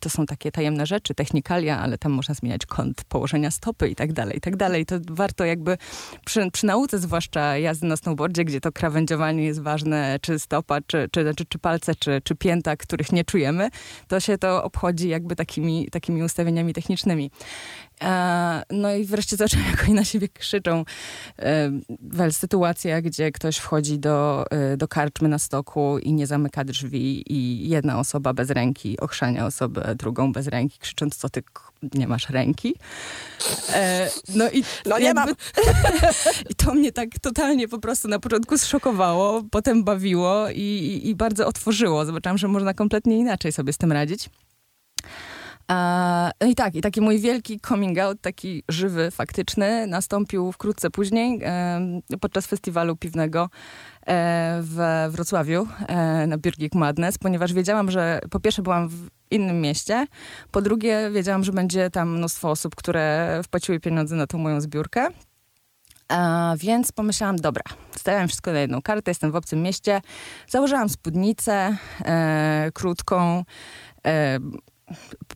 to 0.00 0.10
są 0.10 0.26
takie 0.26 0.52
tajemne 0.52 0.86
rzeczy, 0.86 1.14
technikalia, 1.14 1.78
ale 1.78 1.98
tam 1.98 2.12
można 2.12 2.34
zmieniać 2.34 2.66
kąt 2.66 3.04
położenia 3.04 3.50
stopy 3.50 3.88
i 3.88 3.94
tak 3.94 4.12
dalej, 4.12 4.36
i 4.36 4.40
tak 4.40 4.56
dalej. 4.56 4.86
To 4.86 4.94
warto 5.10 5.44
jakby 5.44 5.78
przy, 6.24 6.50
przy 6.50 6.66
nauce 6.66 6.98
zwłaszcza 6.98 7.19
zwłaszcza 7.20 7.58
jazdy 7.58 7.86
na 7.86 7.96
snowboardzie, 7.96 8.44
gdzie 8.44 8.60
to 8.60 8.72
krawędziowanie 8.72 9.44
jest 9.44 9.62
ważne, 9.62 10.18
czy 10.22 10.38
stopa, 10.38 10.80
czy, 10.80 11.08
czy, 11.12 11.34
czy, 11.36 11.44
czy 11.44 11.58
palce, 11.58 11.94
czy, 11.94 12.20
czy 12.24 12.34
pięta, 12.34 12.76
których 12.76 13.12
nie 13.12 13.24
czujemy, 13.24 13.70
to 14.08 14.20
się 14.20 14.38
to 14.38 14.64
obchodzi 14.64 15.08
jakby 15.08 15.36
takimi, 15.36 15.88
takimi 15.90 16.22
ustawieniami 16.22 16.72
technicznymi. 16.72 17.30
E, 18.02 18.62
no 18.70 18.94
i 18.94 19.04
wreszcie 19.04 19.36
zaczęłam, 19.36 19.66
jak 19.70 19.84
oni 19.84 19.94
na 19.94 20.04
siebie 20.04 20.28
krzyczą. 20.28 20.84
E, 21.38 21.70
wel, 22.02 22.32
sytuacja, 22.32 23.02
gdzie 23.02 23.32
ktoś 23.32 23.56
wchodzi 23.56 23.98
do, 23.98 24.44
e, 24.50 24.76
do 24.76 24.88
karczmy 24.88 25.28
na 25.28 25.38
stoku 25.38 25.98
i 25.98 26.12
nie 26.12 26.26
zamyka 26.26 26.64
drzwi 26.64 27.32
i 27.32 27.68
jedna 27.68 27.98
osoba 27.98 28.32
bez 28.32 28.50
ręki 28.50 29.00
ochrzania 29.00 29.46
osobę 29.46 29.94
drugą 29.94 30.32
bez 30.32 30.46
ręki, 30.46 30.78
krzycząc, 30.78 31.16
co 31.16 31.28
ty 31.28 31.42
nie 31.94 32.08
masz 32.08 32.30
ręki. 32.30 32.74
no 34.34 34.50
i 34.50 34.64
no 34.86 34.98
nie 34.98 35.04
jakby, 35.04 35.20
mam. 35.20 35.28
I 36.50 36.54
to 36.54 36.74
mnie 36.74 36.92
tak 36.92 37.08
totalnie 37.22 37.68
po 37.68 37.78
prostu 37.78 38.08
na 38.08 38.18
początku 38.18 38.58
zszokowało, 38.58 39.42
potem 39.50 39.84
bawiło 39.84 40.50
i, 40.50 40.60
i, 40.60 41.08
i 41.08 41.14
bardzo 41.14 41.46
otworzyło. 41.46 42.04
Zobaczyłam, 42.04 42.38
że 42.38 42.48
można 42.48 42.74
kompletnie 42.74 43.18
inaczej 43.18 43.52
sobie 43.52 43.72
z 43.72 43.78
tym 43.78 43.92
radzić. 43.92 44.30
No 46.40 46.46
i 46.46 46.54
tak, 46.54 46.74
i 46.74 46.80
taki 46.80 47.00
mój 47.00 47.18
wielki 47.18 47.60
coming 47.60 47.98
out, 47.98 48.20
taki 48.20 48.62
żywy, 48.68 49.10
faktyczny, 49.10 49.86
nastąpił 49.86 50.52
wkrótce 50.52 50.90
później 50.90 51.40
podczas 52.20 52.46
festiwalu 52.46 52.96
piwnego 52.96 53.48
e, 54.06 54.60
w 54.62 55.08
Wrocławiu 55.10 55.66
e, 55.88 56.26
na 56.26 56.38
Birgit 56.38 56.74
Madness, 56.74 57.18
ponieważ 57.18 57.52
wiedziałam, 57.52 57.90
że 57.90 58.20
po 58.30 58.40
pierwsze 58.40 58.62
byłam 58.62 58.88
w 58.88 59.08
innym 59.30 59.60
mieście, 59.60 60.06
po 60.50 60.62
drugie 60.62 61.10
wiedziałam, 61.10 61.44
że 61.44 61.52
będzie 61.52 61.90
tam 61.90 62.16
mnóstwo 62.16 62.50
osób, 62.50 62.74
które 62.74 63.40
wpłaciły 63.44 63.80
pieniądze 63.80 64.16
na 64.16 64.26
tą 64.26 64.38
moją 64.38 64.60
zbiórkę. 64.60 65.08
A 66.08 66.54
więc 66.58 66.92
pomyślałam, 66.92 67.36
dobra, 67.36 67.62
stawiam 67.96 68.28
wszystko 68.28 68.52
na 68.52 68.58
jedną 68.58 68.82
kartę, 68.82 69.10
jestem 69.10 69.32
w 69.32 69.36
obcym 69.36 69.62
mieście. 69.62 70.00
Założyłam 70.48 70.88
spódnicę 70.88 71.76
e, 72.04 72.70
krótką, 72.74 73.44
e, 74.06 74.38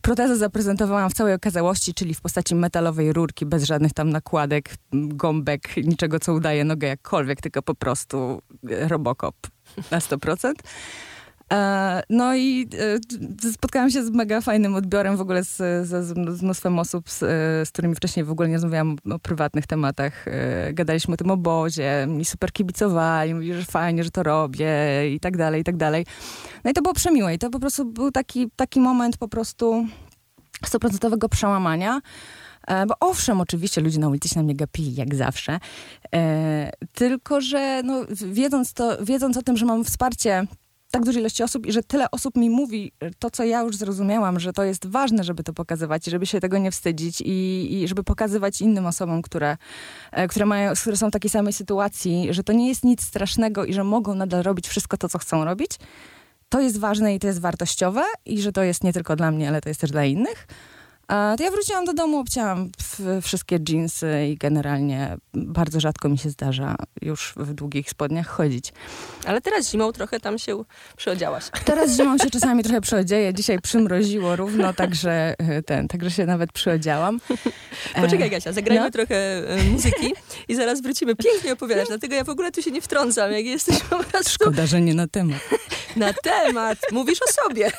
Protezę 0.01 0.37
zaprezentowałam 0.37 1.09
w 1.09 1.13
całej 1.13 1.33
okazałości, 1.33 1.93
czyli 1.93 2.13
w 2.13 2.21
postaci 2.21 2.55
metalowej 2.55 3.13
rurki, 3.13 3.45
bez 3.45 3.63
żadnych 3.63 3.93
tam 3.93 4.09
nakładek, 4.09 4.69
gąbek, 4.93 5.77
niczego, 5.77 6.19
co 6.19 6.33
udaje 6.33 6.63
nogę 6.63 6.87
jakkolwiek, 6.87 7.41
tylko 7.41 7.61
po 7.61 7.75
prostu 7.75 8.41
robokop 8.87 9.35
na 9.91 9.99
100%. 9.99 10.53
E, 11.53 12.03
no 12.09 12.35
i 12.35 12.69
e, 13.43 13.51
spotkałam 13.51 13.89
się 13.89 14.05
z 14.05 14.09
mega 14.09 14.41
fajnym 14.41 14.75
odbiorem 14.75 15.17
w 15.17 15.21
ogóle 15.21 15.43
z, 15.43 15.57
z, 15.87 16.05
z 16.37 16.41
mnóstwem 16.41 16.79
osób, 16.79 17.09
z, 17.09 17.19
z, 17.67 17.71
którymi 17.71 17.95
wcześniej 17.95 18.25
w 18.25 18.31
ogóle 18.31 18.49
nie 18.49 18.55
rozmawiałam 18.55 18.95
o 19.11 19.19
prywatnych 19.19 19.67
tematach. 19.67 20.27
E, 20.27 20.73
gadaliśmy 20.73 21.13
o 21.13 21.17
tym 21.17 21.31
obozie, 21.31 22.05
mi 22.09 22.25
super 22.25 22.51
kibicowali, 22.51 23.33
mówili, 23.33 23.53
że 23.53 23.65
fajnie, 23.65 24.03
że 24.03 24.11
to 24.11 24.23
robię 24.23 24.69
i 25.13 25.19
tak 25.19 25.37
dalej, 25.37 25.61
i 25.61 25.63
tak 25.63 25.77
dalej. 25.77 26.05
No 26.63 26.71
i 26.71 26.73
to 26.73 26.81
było 26.81 26.93
przemiłe 26.93 27.33
i 27.33 27.39
to 27.39 27.49
po 27.49 27.59
prostu 27.59 27.85
był 27.85 28.11
taki, 28.11 28.49
taki 28.55 28.79
moment 28.79 29.17
po 29.17 29.27
prostu 29.27 29.87
stuprocentowego 30.65 31.29
przełamania. 31.29 32.01
Bo 32.87 32.93
owszem, 32.99 33.41
oczywiście 33.41 33.81
ludzie 33.81 33.99
na 33.99 34.09
ulicy 34.09 34.29
się 34.29 34.35
na 34.35 34.43
mnie 34.43 34.55
gapili, 34.55 34.95
jak 34.95 35.15
zawsze. 35.15 35.59
Tylko, 36.93 37.41
że 37.41 37.81
no, 37.83 38.05
wiedząc, 38.25 38.73
to, 38.73 39.05
wiedząc 39.05 39.37
o 39.37 39.41
tym, 39.41 39.57
że 39.57 39.65
mam 39.65 39.83
wsparcie 39.83 40.47
tak 40.91 41.05
dużej 41.05 41.21
ilości 41.21 41.43
osób 41.43 41.65
i 41.65 41.71
że 41.71 41.83
tyle 41.83 42.11
osób 42.11 42.35
mi 42.35 42.49
mówi 42.49 42.91
to, 43.19 43.31
co 43.31 43.43
ja 43.43 43.61
już 43.61 43.75
zrozumiałam, 43.75 44.39
że 44.39 44.53
to 44.53 44.63
jest 44.63 44.85
ważne, 44.87 45.23
żeby 45.23 45.43
to 45.43 45.53
pokazywać 45.53 46.07
i 46.07 46.11
żeby 46.11 46.25
się 46.25 46.39
tego 46.39 46.57
nie 46.57 46.71
wstydzić 46.71 47.21
i, 47.21 47.67
i 47.73 47.87
żeby 47.87 48.03
pokazywać 48.03 48.61
innym 48.61 48.85
osobom, 48.85 49.21
które, 49.21 49.57
e, 50.11 50.27
które, 50.27 50.45
mają, 50.45 50.73
które 50.73 50.97
są 50.97 51.09
w 51.09 51.11
takiej 51.11 51.29
samej 51.29 51.53
sytuacji, 51.53 52.27
że 52.29 52.43
to 52.43 52.53
nie 52.53 52.67
jest 52.67 52.83
nic 52.83 53.03
strasznego 53.03 53.65
i 53.65 53.73
że 53.73 53.83
mogą 53.83 54.15
nadal 54.15 54.43
robić 54.43 54.67
wszystko 54.67 54.97
to, 54.97 55.09
co 55.09 55.19
chcą 55.19 55.45
robić. 55.45 55.71
To 56.49 56.61
jest 56.61 56.79
ważne 56.79 57.15
i 57.15 57.19
to 57.19 57.27
jest 57.27 57.41
wartościowe 57.41 58.03
i 58.25 58.41
że 58.41 58.51
to 58.51 58.63
jest 58.63 58.83
nie 58.83 58.93
tylko 58.93 59.15
dla 59.15 59.31
mnie, 59.31 59.47
ale 59.47 59.61
to 59.61 59.69
jest 59.69 59.81
też 59.81 59.91
dla 59.91 60.05
innych. 60.05 60.47
To 61.07 61.43
ja 61.43 61.51
wróciłam 61.51 61.85
do 61.85 61.93
domu, 61.93 62.19
obcięłam 62.19 62.69
wszystkie 63.21 63.59
jeansy 63.69 64.27
i 64.31 64.37
generalnie 64.37 65.17
bardzo 65.33 65.79
rzadko 65.79 66.09
mi 66.09 66.17
się 66.17 66.29
zdarza 66.29 66.75
już 67.01 67.33
w 67.37 67.53
długich 67.53 67.89
spodniach 67.89 68.27
chodzić. 68.27 68.73
Ale 69.25 69.41
teraz 69.41 69.71
zimą 69.71 69.91
trochę 69.91 70.19
tam 70.19 70.39
się 70.39 70.63
przyodziałaś. 70.97 71.43
Teraz 71.65 71.91
zimą 71.91 72.17
się 72.17 72.29
czasami 72.29 72.63
trochę 72.63 72.81
przyodzieję. 72.81 73.33
Dzisiaj 73.33 73.59
przymroziło 73.59 74.35
równo, 74.35 74.73
także 74.73 75.35
e, 75.37 75.61
ten, 75.61 75.87
także 75.87 76.11
się 76.11 76.25
nawet 76.25 76.51
przyodziałam. 76.51 77.19
Poczekaj 77.95 78.29
Gasia, 78.29 78.53
zagrajmy 78.53 78.85
no. 78.85 78.91
trochę 78.91 79.15
e, 79.49 79.63
muzyki 79.63 80.13
i 80.47 80.55
zaraz 80.55 80.81
wrócimy. 80.81 81.15
Pięknie 81.15 81.53
opowiadasz, 81.53 81.87
dlatego 81.87 82.15
ja 82.15 82.23
w 82.23 82.29
ogóle 82.29 82.51
tu 82.51 82.61
się 82.61 82.71
nie 82.71 82.81
wtrącam, 82.81 83.31
jak 83.31 83.45
jesteś 83.45 83.79
po 83.79 84.03
prostu... 84.03 84.29
Szkoda, 84.29 84.65
że 84.65 84.81
nie 84.81 84.93
na 84.93 85.07
temat. 85.07 85.39
Na 85.95 86.13
temat. 86.13 86.77
Mówisz 86.91 87.19
o 87.21 87.43
sobie. 87.43 87.71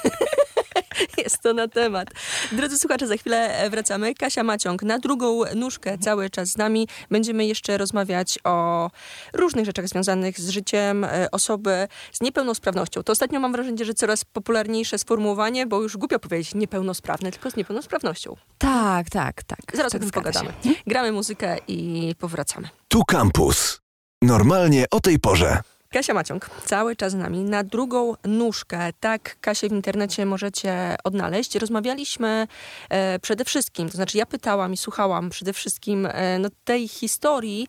Jest 1.25 1.43
to 1.43 1.53
na 1.53 1.69
temat. 1.69 2.09
Drodzy 2.53 2.79
słuchacze, 2.79 3.07
za 3.07 3.17
chwilę 3.17 3.71
wracamy. 3.71 4.15
Kasia 4.15 4.43
Maciąg 4.43 4.83
na 4.83 4.99
drugą 4.99 5.41
nóżkę 5.55 5.99
cały 5.99 6.31
czas 6.31 6.49
z 6.49 6.57
nami. 6.57 6.89
Będziemy 7.11 7.47
jeszcze 7.47 7.79
rozmawiać 7.79 8.39
o 8.45 8.91
różnych 9.33 9.67
rzeczach 9.67 9.89
związanych 9.89 10.41
z 10.41 10.49
życiem 10.49 11.05
e, 11.05 11.31
osoby 11.31 11.89
z 12.13 12.21
niepełnosprawnością. 12.21 13.03
To 13.03 13.13
ostatnio 13.13 13.41
mam 13.41 13.53
wrażenie, 13.53 13.85
że 13.85 13.95
coraz 13.95 14.25
popularniejsze 14.25 14.99
sformułowanie, 14.99 15.67
bo 15.67 15.83
już 15.83 15.97
głupio 15.97 16.19
powiedzieć 16.19 16.55
niepełnosprawny, 16.55 17.33
tylko 17.33 17.51
z 17.51 17.57
niepełnosprawnością. 17.57 18.37
Tak, 18.59 19.11
tak, 19.11 19.43
tak. 19.43 19.59
Zaraz 19.75 19.93
tak 19.93 20.01
o 20.01 20.05
tym 20.05 20.11
pogadamy. 20.11 20.49
Się. 20.65 20.71
Gramy 20.87 21.13
muzykę 21.13 21.57
i 21.69 22.15
powracamy. 22.19 22.69
Tu 22.89 23.05
Campus. 23.05 23.81
Normalnie 24.23 24.85
o 24.91 25.01
tej 25.01 25.19
porze. 25.19 25.63
Kasia 25.91 26.15
Maciąg, 26.15 26.51
cały 26.65 26.97
czas 26.97 27.13
z 27.13 27.15
nami, 27.15 27.41
na 27.41 27.65
drugą 27.65 28.15
nóżkę. 28.25 28.91
Tak, 29.01 29.37
Kasię 29.41 29.69
w 29.69 29.73
internecie 29.73 30.27
możecie 30.27 30.97
odnaleźć. 31.05 31.55
Rozmawialiśmy 31.55 32.47
e, 32.89 33.19
przede 33.19 33.45
wszystkim, 33.45 33.89
to 33.89 33.97
znaczy 33.97 34.19
ja 34.19 34.27
pytałam 34.27 34.73
i 34.73 34.77
słuchałam 34.77 35.31
przede 35.31 35.53
wszystkim 35.53 36.07
e, 36.07 36.39
no, 36.39 36.49
tej 36.65 36.89
historii 36.89 37.69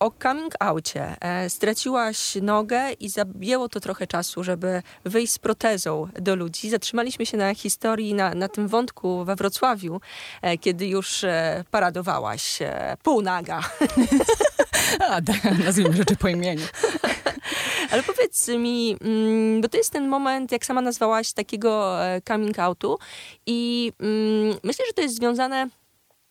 o 0.00 0.12
coming 0.22 0.54
outie. 0.60 1.16
E, 1.20 1.50
straciłaś 1.50 2.34
nogę 2.42 2.92
i 2.92 3.08
zajęło 3.08 3.68
to 3.68 3.80
trochę 3.80 4.06
czasu, 4.06 4.44
żeby 4.44 4.82
wyjść 5.04 5.32
z 5.32 5.38
protezą 5.38 6.08
do 6.20 6.36
ludzi. 6.36 6.70
Zatrzymaliśmy 6.70 7.26
się 7.26 7.36
na 7.36 7.54
historii, 7.54 8.14
na, 8.14 8.34
na 8.34 8.48
tym 8.48 8.68
wątku 8.68 9.24
we 9.24 9.36
Wrocławiu, 9.36 10.00
e, 10.42 10.58
kiedy 10.58 10.86
już 10.86 11.24
e, 11.24 11.64
paradowałaś 11.70 12.62
e, 12.62 12.96
półnaga. 13.02 13.60
A, 15.10 15.22
tak, 15.22 15.58
nazwijmy 15.64 15.96
rzeczy 15.96 16.16
po 16.16 16.28
imieniu. 16.28 16.66
Ale 17.90 18.02
powiedz 18.02 18.48
mi, 18.48 18.96
mm, 19.00 19.60
bo 19.60 19.68
to 19.68 19.76
jest 19.76 19.90
ten 19.90 20.08
moment, 20.08 20.52
jak 20.52 20.66
sama 20.66 20.80
nazwałaś, 20.80 21.32
takiego 21.32 22.04
e, 22.06 22.20
coming 22.20 22.58
outu 22.58 22.98
i 23.46 23.92
mm, 24.00 24.58
myślę, 24.62 24.84
że 24.86 24.92
to 24.92 25.02
jest 25.02 25.16
związane 25.16 25.68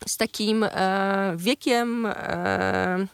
z 0.08 0.18
takim 0.18 0.64
e, 0.64 1.34
wiekiem 1.38 2.06
e, 2.06 3.08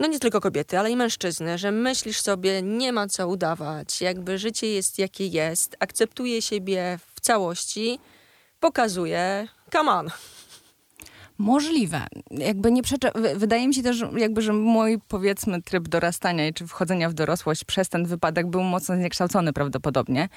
no 0.00 0.06
nie 0.06 0.18
tylko 0.18 0.40
kobiety, 0.40 0.78
ale 0.78 0.90
i 0.90 0.96
mężczyzny, 0.96 1.58
że 1.58 1.72
myślisz 1.72 2.20
sobie, 2.20 2.62
nie 2.62 2.92
ma 2.92 3.08
co 3.08 3.28
udawać, 3.28 4.00
jakby 4.00 4.38
życie 4.38 4.66
jest 4.66 4.98
jakie 4.98 5.26
jest, 5.26 5.76
akceptuje 5.80 6.42
siebie 6.42 6.98
w 7.14 7.20
całości, 7.20 7.98
pokazuje, 8.60 9.48
come 9.72 9.92
on. 9.92 10.10
Możliwe. 11.38 12.06
Jakby 12.30 12.72
nie. 12.72 12.82
Wydaje 13.36 13.68
mi 13.68 13.74
się 13.74 13.82
też, 13.82 14.04
jakby, 14.16 14.42
że 14.42 14.52
mój, 14.52 14.98
powiedzmy, 15.08 15.62
tryb 15.62 15.88
dorastania 15.88 16.52
czy 16.52 16.66
wchodzenia 16.66 17.10
w 17.10 17.14
dorosłość 17.14 17.64
przez 17.64 17.88
ten 17.88 18.06
wypadek 18.06 18.46
był 18.46 18.62
mocno 18.62 18.96
zniekształcony 18.96 19.52
prawdopodobnie. 19.52 20.28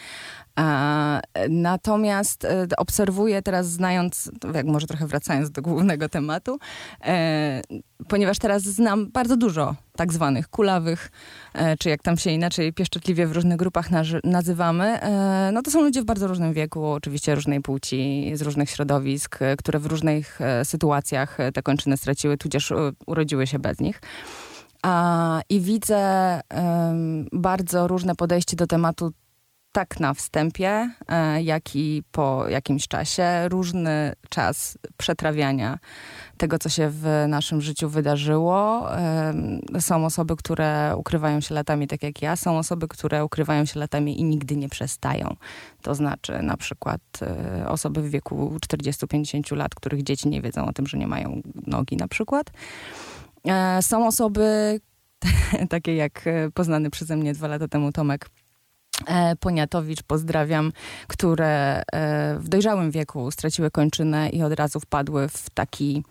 A, 0.55 1.21
natomiast 1.49 2.45
e, 2.45 2.67
obserwuję 2.77 3.41
teraz, 3.41 3.67
znając, 3.67 4.31
jak 4.53 4.65
może 4.65 4.87
trochę 4.87 5.07
wracając 5.07 5.51
do 5.51 5.61
głównego 5.61 6.09
tematu, 6.09 6.59
e, 7.05 7.61
ponieważ 8.07 8.39
teraz 8.39 8.63
znam 8.63 9.11
bardzo 9.11 9.37
dużo 9.37 9.75
tak 9.99 10.13
zwanych 10.13 10.47
kulawych, 10.47 11.11
e, 11.53 11.77
czy 11.77 11.89
jak 11.89 12.01
tam 12.03 12.17
się 12.17 12.31
inaczej 12.31 12.73
pieszczotliwie 12.73 13.27
w 13.27 13.31
różnych 13.31 13.57
grupach 13.57 13.89
nazywamy, 14.23 15.01
e, 15.01 15.51
no 15.53 15.61
to 15.61 15.71
są 15.71 15.81
ludzie 15.81 16.01
w 16.01 16.05
bardzo 16.05 16.27
różnym 16.27 16.53
wieku, 16.53 16.85
oczywiście 16.85 17.35
różnej 17.35 17.61
płci, 17.61 18.31
z 18.33 18.41
różnych 18.41 18.69
środowisk, 18.69 19.41
e, 19.41 19.57
które 19.57 19.79
w 19.79 19.85
różnych 19.85 20.39
sytuacjach 20.63 21.37
te 21.53 21.61
kończyny 21.63 21.97
straciły, 21.97 22.37
tudzież 22.37 22.73
urodziły 23.05 23.47
się 23.47 23.59
bez 23.59 23.79
nich. 23.79 24.01
I 25.49 25.61
widzę 25.61 26.41
bardzo 27.31 27.87
różne 27.87 28.15
podejście 28.15 28.55
do 28.57 28.67
tematu 28.67 29.11
tak 29.71 29.99
na 29.99 30.13
wstępie, 30.13 30.91
jak 31.41 31.75
i 31.75 32.03
po 32.11 32.47
jakimś 32.47 32.87
czasie. 32.87 33.49
Różny 33.49 34.13
czas 34.29 34.77
przetrawiania 34.97 35.79
tego, 36.37 36.59
co 36.59 36.69
się 36.69 36.89
w 36.89 37.25
naszym 37.27 37.61
życiu 37.61 37.89
wydarzyło. 37.89 38.87
Są 39.79 40.05
osoby, 40.05 40.35
które 40.35 40.93
ukrywają 40.97 41.41
się 41.41 41.55
latami, 41.55 41.87
tak 41.87 42.03
jak 42.03 42.21
ja. 42.21 42.35
Są 42.35 42.57
osoby, 42.57 42.87
które 42.87 43.25
ukrywają 43.25 43.65
się 43.65 43.79
latami 43.79 44.19
i 44.19 44.23
nigdy 44.23 44.55
nie 44.55 44.69
przestają. 44.69 45.35
To 45.81 45.95
znaczy 45.95 46.41
na 46.41 46.57
przykład 46.57 47.01
e, 47.21 47.67
osoby 47.69 48.01
w 48.01 48.09
wieku 48.09 48.57
40-50 48.73 49.55
lat, 49.55 49.75
których 49.75 50.03
dzieci 50.03 50.29
nie 50.29 50.41
wiedzą 50.41 50.65
o 50.65 50.73
tym, 50.73 50.87
że 50.87 50.97
nie 50.97 51.07
mają 51.07 51.41
nogi 51.67 51.97
na 51.97 52.07
przykład. 52.07 52.51
E, 53.47 53.81
są 53.81 54.07
osoby, 54.07 54.79
takie 55.69 55.95
jak 55.95 56.25
poznany 56.53 56.89
przeze 56.89 57.15
mnie 57.15 57.33
dwa 57.33 57.47
lata 57.47 57.67
temu 57.67 57.91
Tomek 57.91 58.29
Poniatowicz, 59.39 60.03
pozdrawiam, 60.03 60.71
które 61.07 61.83
w 62.37 62.49
dojrzałym 62.49 62.91
wieku 62.91 63.31
straciły 63.31 63.71
kończynę 63.71 64.29
i 64.29 64.43
od 64.43 64.53
razu 64.53 64.79
wpadły 64.79 65.29
w 65.29 65.49
taki 65.49 66.03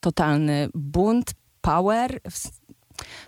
totalny 0.00 0.68
bunt, 0.74 1.30
power, 1.60 2.20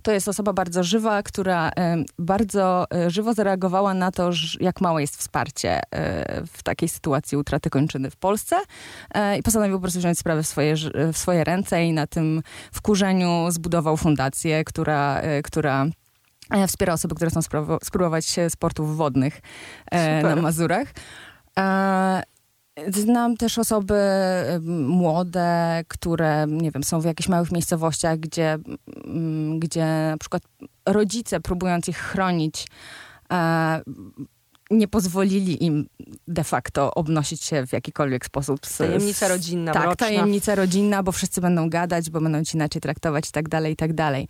to 0.03 0.13
jest 0.13 0.29
osoba 0.29 0.53
bardzo 0.53 0.85
żywa, 0.85 1.23
która 1.23 1.71
bardzo 2.19 2.87
e, 2.95 3.11
żywo 3.11 3.35
zareagowała 3.35 3.95
na 3.95 4.11
to, 4.11 4.31
jak 4.61 4.81
małe 4.81 5.01
jest 5.01 5.17
wsparcie 5.17 5.81
e, 5.91 6.47
w 6.47 6.63
takiej 6.63 6.89
sytuacji 6.89 7.39
utraty 7.39 7.71
kończyny 7.71 8.11
w 8.11 8.17
Polsce 8.17 8.57
e, 9.15 9.39
i 9.39 9.43
postanowił 9.43 9.77
po 9.77 9.81
prostu 9.81 9.99
wziąć 9.99 10.19
sprawę 10.19 10.43
w 10.43 10.47
swoje, 10.47 10.75
w 11.13 11.19
swoje 11.19 11.45
ręce 11.45 11.85
i 11.85 11.93
na 11.93 12.07
tym 12.07 12.43
wkurzeniu 12.73 13.51
zbudował 13.51 13.97
fundację, 13.97 14.65
która, 14.65 15.23
która 15.45 15.87
wspiera 16.69 16.93
osoby, 16.93 17.15
które 17.15 17.31
chcą 17.31 17.41
spróbować 17.83 18.37
sportów 18.49 18.97
wodnych 18.97 19.41
Super. 19.85 20.25
na 20.25 20.37
Mazurach. 20.37 20.89
Znam 22.95 23.37
też 23.37 23.59
osoby 23.59 23.95
młode, 24.87 25.83
które, 25.89 26.47
nie 26.49 26.71
wiem, 26.71 26.85
są 26.85 27.01
w 27.01 27.05
jakichś 27.05 27.29
małych 27.29 27.53
miejscowościach, 27.53 28.19
gdzie, 28.19 28.59
gdzie 29.59 29.85
na 30.11 30.17
przykład 30.21 30.43
rodzice, 30.87 31.41
próbując 31.41 31.89
ich 31.89 31.99
chronić, 31.99 32.67
e, 33.33 33.81
nie 34.71 34.89
pozwolili 34.89 35.65
im 35.65 35.89
de 36.29 36.45
facto 36.45 36.95
obnosić 36.95 37.43
się 37.43 37.67
w 37.67 37.73
jakikolwiek 37.73 38.27
sposób. 38.27 38.67
Z, 38.67 38.77
tajemnica 38.77 39.29
rodzinna, 39.29 39.73
Tak, 39.73 39.83
mroczna. 39.83 40.07
tajemnica 40.07 40.55
rodzinna, 40.55 41.03
bo 41.03 41.13
wszyscy 41.13 41.41
będą 41.41 41.71
gadać, 41.71 42.11
bo 42.11 42.21
będą 42.21 42.45
ci 42.45 42.57
inaczej 42.57 42.83
traktować 42.83 43.29
i 43.29 43.33
tak 43.33 43.49
dalej, 43.49 43.73
i 43.73 43.77
tak 43.77 43.93
dalej. 43.93 44.29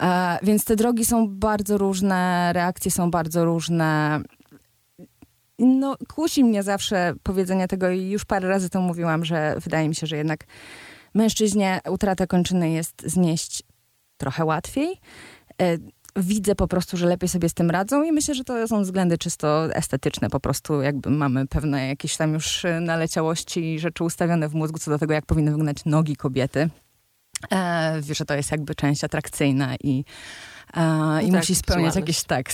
E, 0.00 0.38
więc 0.42 0.64
te 0.64 0.76
drogi 0.76 1.04
są 1.04 1.28
bardzo 1.28 1.78
różne, 1.78 2.52
reakcje 2.52 2.90
są 2.90 3.10
bardzo 3.10 3.44
różne 3.44 4.20
no, 5.58 5.96
kusi 6.14 6.44
mnie 6.44 6.62
zawsze 6.62 7.14
powiedzenie 7.22 7.68
tego 7.68 7.90
i 7.90 8.10
już 8.10 8.24
parę 8.24 8.48
razy 8.48 8.70
to 8.70 8.80
mówiłam, 8.80 9.24
że 9.24 9.56
wydaje 9.60 9.88
mi 9.88 9.94
się, 9.94 10.06
że 10.06 10.16
jednak 10.16 10.44
mężczyźnie 11.14 11.80
utratę 11.90 12.26
kończyny 12.26 12.70
jest 12.70 13.02
znieść 13.06 13.62
trochę 14.16 14.44
łatwiej. 14.44 15.00
E, 15.62 15.76
widzę 16.16 16.54
po 16.54 16.68
prostu, 16.68 16.96
że 16.96 17.06
lepiej 17.06 17.28
sobie 17.28 17.48
z 17.48 17.54
tym 17.54 17.70
radzą 17.70 18.02
i 18.02 18.12
myślę, 18.12 18.34
że 18.34 18.44
to 18.44 18.68
są 18.68 18.82
względy 18.82 19.18
czysto 19.18 19.74
estetyczne. 19.74 20.30
Po 20.30 20.40
prostu 20.40 20.82
jakby 20.82 21.10
mamy 21.10 21.46
pewne 21.46 21.88
jakieś 21.88 22.16
tam 22.16 22.34
już 22.34 22.66
naleciałości 22.80 23.74
i 23.74 23.78
rzeczy 23.78 24.04
ustawione 24.04 24.48
w 24.48 24.54
mózgu 24.54 24.78
co 24.78 24.90
do 24.90 24.98
tego, 24.98 25.14
jak 25.14 25.26
powinny 25.26 25.50
wyglądać 25.50 25.84
nogi 25.84 26.16
kobiety. 26.16 26.70
E, 27.52 28.00
że 28.10 28.24
to 28.24 28.34
jest 28.34 28.50
jakby 28.50 28.74
część 28.74 29.04
atrakcyjna 29.04 29.76
i 29.76 30.04
i 31.22 31.30
tak, 31.30 31.40
musi 31.40 31.54
spełniać 31.54 31.96
jakieś, 31.96 32.22
tak, 32.22 32.46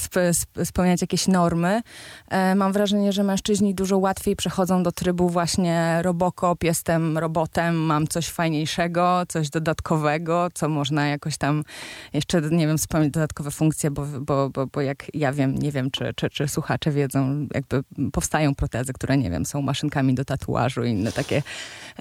spełniać 0.64 1.00
jakieś 1.00 1.28
normy. 1.28 1.82
E, 2.28 2.54
mam 2.54 2.72
wrażenie, 2.72 3.12
że 3.12 3.22
mężczyźni 3.22 3.74
dużo 3.74 3.98
łatwiej 3.98 4.36
przechodzą 4.36 4.82
do 4.82 4.92
trybu 4.92 5.28
właśnie 5.28 5.98
robokop, 6.02 6.64
jestem 6.64 7.18
robotem, 7.18 7.76
mam 7.76 8.06
coś 8.06 8.28
fajniejszego, 8.28 9.22
coś 9.28 9.50
dodatkowego, 9.50 10.48
co 10.54 10.68
można 10.68 11.06
jakoś 11.06 11.36
tam 11.36 11.64
jeszcze, 12.12 12.40
nie 12.40 12.66
wiem, 12.66 12.78
spełnić 12.78 13.10
dodatkowe 13.10 13.50
funkcje, 13.50 13.90
bo, 13.90 14.06
bo, 14.06 14.50
bo, 14.50 14.66
bo 14.66 14.80
jak 14.80 15.06
ja 15.14 15.32
wiem, 15.32 15.54
nie 15.58 15.72
wiem, 15.72 15.90
czy, 15.90 16.14
czy, 16.16 16.30
czy 16.30 16.48
słuchacze 16.48 16.90
wiedzą, 16.90 17.46
jakby 17.54 17.82
powstają 18.12 18.54
protezy, 18.54 18.92
które, 18.92 19.16
nie 19.16 19.30
wiem, 19.30 19.46
są 19.46 19.62
maszynkami 19.62 20.14
do 20.14 20.24
tatuażu 20.24 20.84
i 20.84 20.90
inne 20.90 21.12
takie, 21.12 21.42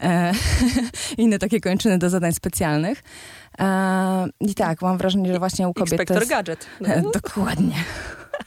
e, 0.01 0.34
inne 1.18 1.39
takie 1.39 1.62
kończyny 1.62 1.98
do 1.98 2.10
zadań 2.10 2.34
specjalnych. 2.34 3.04
E, 3.60 4.28
I 4.39 4.56
tak, 4.56 4.82
mam 4.82 4.98
wrażenie, 4.98 5.34
że 5.34 5.39
właśnie 5.39 5.68
u 5.68 5.74
kobiet 5.74 5.92
Inspektor 5.92 6.18
to 6.18 6.22
jest... 6.22 6.32
Gadżet. 6.32 6.66
No. 6.82 7.12
Dokładnie. 7.22 7.75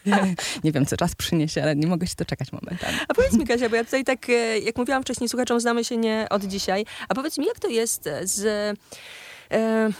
nie 0.65 0.73
wiem, 0.73 0.87
co 0.87 0.97
czas 0.97 1.15
przyniesie, 1.15 1.63
ale 1.63 1.77
nie 1.77 1.87
mogę 1.87 2.07
się 2.07 2.15
doczekać 2.19 2.53
momentalnie. 2.53 2.99
A 3.09 3.15
powiedz 3.15 3.33
mi, 3.33 3.47
Kasia, 3.47 3.69
bo 3.69 3.77
ja 3.77 3.85
tutaj 3.85 4.05
tak, 4.05 4.29
e, 4.31 4.59
jak 4.59 4.77
mówiłam 4.77 5.03
wcześniej, 5.03 5.29
słuchaczom 5.29 5.61
znamy 5.61 5.85
się 5.85 5.97
nie 5.97 6.27
od 6.31 6.45
dzisiaj, 6.45 6.85
a 7.09 7.15
powiedz 7.15 7.39
mi, 7.39 7.47
jak 7.47 7.59
to 7.59 7.69
jest 7.69 8.09
z 8.23 8.79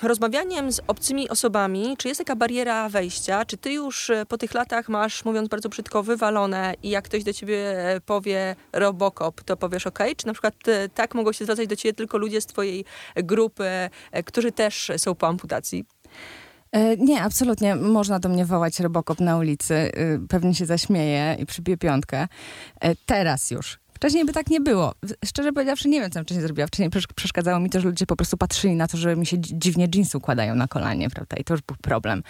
rozmawianiem 0.03 0.73
z 0.73 0.81
obcymi 0.87 1.29
osobami, 1.29 1.97
czy 1.99 2.09
jest 2.09 2.19
taka 2.19 2.37
bariera 2.37 2.89
wejścia? 2.89 3.45
Czy 3.45 3.57
ty 3.57 3.73
już 3.73 4.11
e, 4.11 4.27
po 4.27 4.39
tych 4.39 4.55
latach 4.55 4.89
masz, 4.89 5.25
mówiąc 5.25 5.49
bardzo 5.49 5.69
brzydko, 5.69 6.03
wywalone 6.03 6.75
i 6.83 6.91
jak 6.91 7.05
ktoś 7.05 7.25
do 7.25 7.33
ciebie 7.33 7.89
e, 7.89 8.01
powie 8.01 8.57
Robocop, 8.73 9.43
to 9.43 9.57
powiesz 9.57 9.87
ok? 9.87 9.99
Czy 10.17 10.27
na 10.27 10.33
przykład 10.33 10.55
tak 10.95 11.15
mogą 11.15 11.33
się 11.33 11.45
zwracać 11.45 11.67
do 11.67 11.77
ciebie 11.77 11.93
tylko 11.93 12.19
ludzie 12.19 12.41
z 12.41 12.47
twojej 12.47 12.85
grupy, 13.17 13.69
którzy 14.25 14.53
też 14.53 14.93
są 14.97 15.15
po 15.15 15.27
amputacji? 15.27 15.85
Nie, 16.99 17.23
absolutnie. 17.23 17.77
Można 17.77 18.19
do 18.19 18.29
mnie 18.29 18.45
wołać 18.45 18.81
Robocop 18.81 19.21
na 19.21 19.39
ulicy. 19.39 19.93
Pewnie 20.29 20.55
się 20.55 20.67
zaśmieje 20.67 21.37
i 21.39 21.47
przybije 21.47 21.77
piątkę. 21.77 22.29
Teraz 23.07 23.51
już. 23.51 23.79
Wcześniej 24.03 24.25
by 24.25 24.33
tak 24.33 24.51
nie 24.51 24.61
było. 24.61 24.95
Szczerze 25.25 25.53
powiedziawszy, 25.53 25.89
nie 25.89 26.01
wiem, 26.01 26.11
co 26.11 26.23
wcześniej 26.23 26.43
zrobiła. 26.43 26.67
Wcześniej 26.67 26.91
przeszkadzało 27.17 27.61
mi 27.61 27.71
to, 27.71 27.81
że 27.81 27.89
ludzie 27.89 28.07
po 28.07 28.17
prostu 28.17 28.37
patrzyli 28.37 28.77
na 28.77 28.89
to, 28.89 28.97
że 28.97 29.17
mi 29.17 29.27
się 29.27 29.37
dziwnie 29.39 29.89
jeansy 29.95 30.19
układają 30.19 30.55
na 30.55 30.69
kolanie, 30.69 31.11
prawda? 31.11 31.37
I 31.37 31.45
to 31.45 31.55
już 31.55 31.63
był 31.63 31.77
problem. 31.83 32.23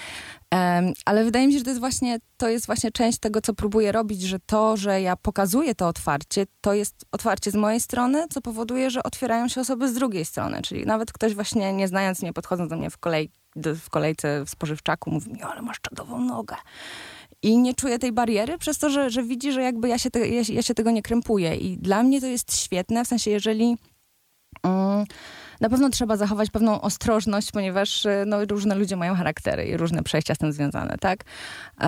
Um, 0.53 0.93
ale 1.05 1.25
wydaje 1.25 1.47
mi 1.47 1.53
się, 1.53 1.59
że 1.59 1.65
to 1.65 1.71
jest, 1.71 1.81
właśnie, 1.81 2.19
to 2.37 2.49
jest 2.49 2.67
właśnie 2.67 2.91
część 2.91 3.19
tego, 3.19 3.41
co 3.41 3.55
próbuję 3.55 3.93
robić, 3.93 4.23
że 4.23 4.39
to, 4.47 4.77
że 4.77 5.01
ja 5.01 5.17
pokazuję 5.17 5.75
to 5.75 5.89
otwarcie, 5.89 6.47
to 6.61 6.75
jest 6.75 7.07
otwarcie 7.13 7.51
z 7.51 7.55
mojej 7.55 7.81
strony, 7.81 8.27
co 8.31 8.41
powoduje, 8.41 8.91
że 8.91 9.03
otwierają 9.03 9.49
się 9.49 9.61
osoby 9.61 9.89
z 9.89 9.95
drugiej 9.95 10.25
strony. 10.25 10.63
Czyli 10.63 10.87
nawet 10.87 11.13
ktoś 11.13 11.35
właśnie 11.35 11.73
nie 11.73 11.89
znając 11.89 12.23
mnie, 12.23 12.33
podchodząc 12.33 12.71
do 12.71 12.77
mnie 12.77 12.91
w, 12.91 12.99
kolej, 12.99 13.31
w 13.57 13.91
kolejce 13.91 14.45
w 14.45 14.51
spożywczaku, 14.51 15.11
mówi 15.11 15.33
mi, 15.33 15.43
ale 15.43 15.63
masz 15.63 15.81
czadową 15.81 16.21
nogę 16.21 16.57
i 17.43 17.59
nie 17.59 17.75
czuję 17.75 17.99
tej 17.99 18.13
bariery 18.13 18.59
przez 18.59 18.79
to, 18.79 18.91
że, 18.91 19.11
że 19.11 19.23
widzi, 19.23 19.53
że 19.53 19.63
jakby 19.63 19.89
ja 19.89 19.99
się, 19.99 20.11
te, 20.11 20.29
ja, 20.29 20.43
ja 20.49 20.63
się 20.63 20.75
tego 20.75 20.91
nie 20.91 21.03
krępuję. 21.03 21.57
I 21.57 21.79
dla 21.79 22.03
mnie 22.03 22.21
to 22.21 22.27
jest 22.27 22.57
świetne, 22.57 23.05
w 23.05 23.09
sensie 23.09 23.31
jeżeli... 23.31 23.77
Um, 24.65 25.05
na 25.63 25.69
pewno 25.69 25.91
trzeba 25.91 26.17
zachować 26.17 26.51
pewną 26.51 26.81
ostrożność, 26.81 27.53
ponieważ 27.53 28.07
e, 28.07 28.25
no, 28.27 28.45
różne 28.45 28.75
ludzie 28.75 28.97
mają 28.97 29.15
charaktery 29.15 29.65
i 29.65 29.77
różne 29.77 30.03
przejścia 30.03 30.35
z 30.35 30.39
tym 30.39 30.53
związane, 30.53 30.97
tak? 31.01 31.25
E, 31.81 31.85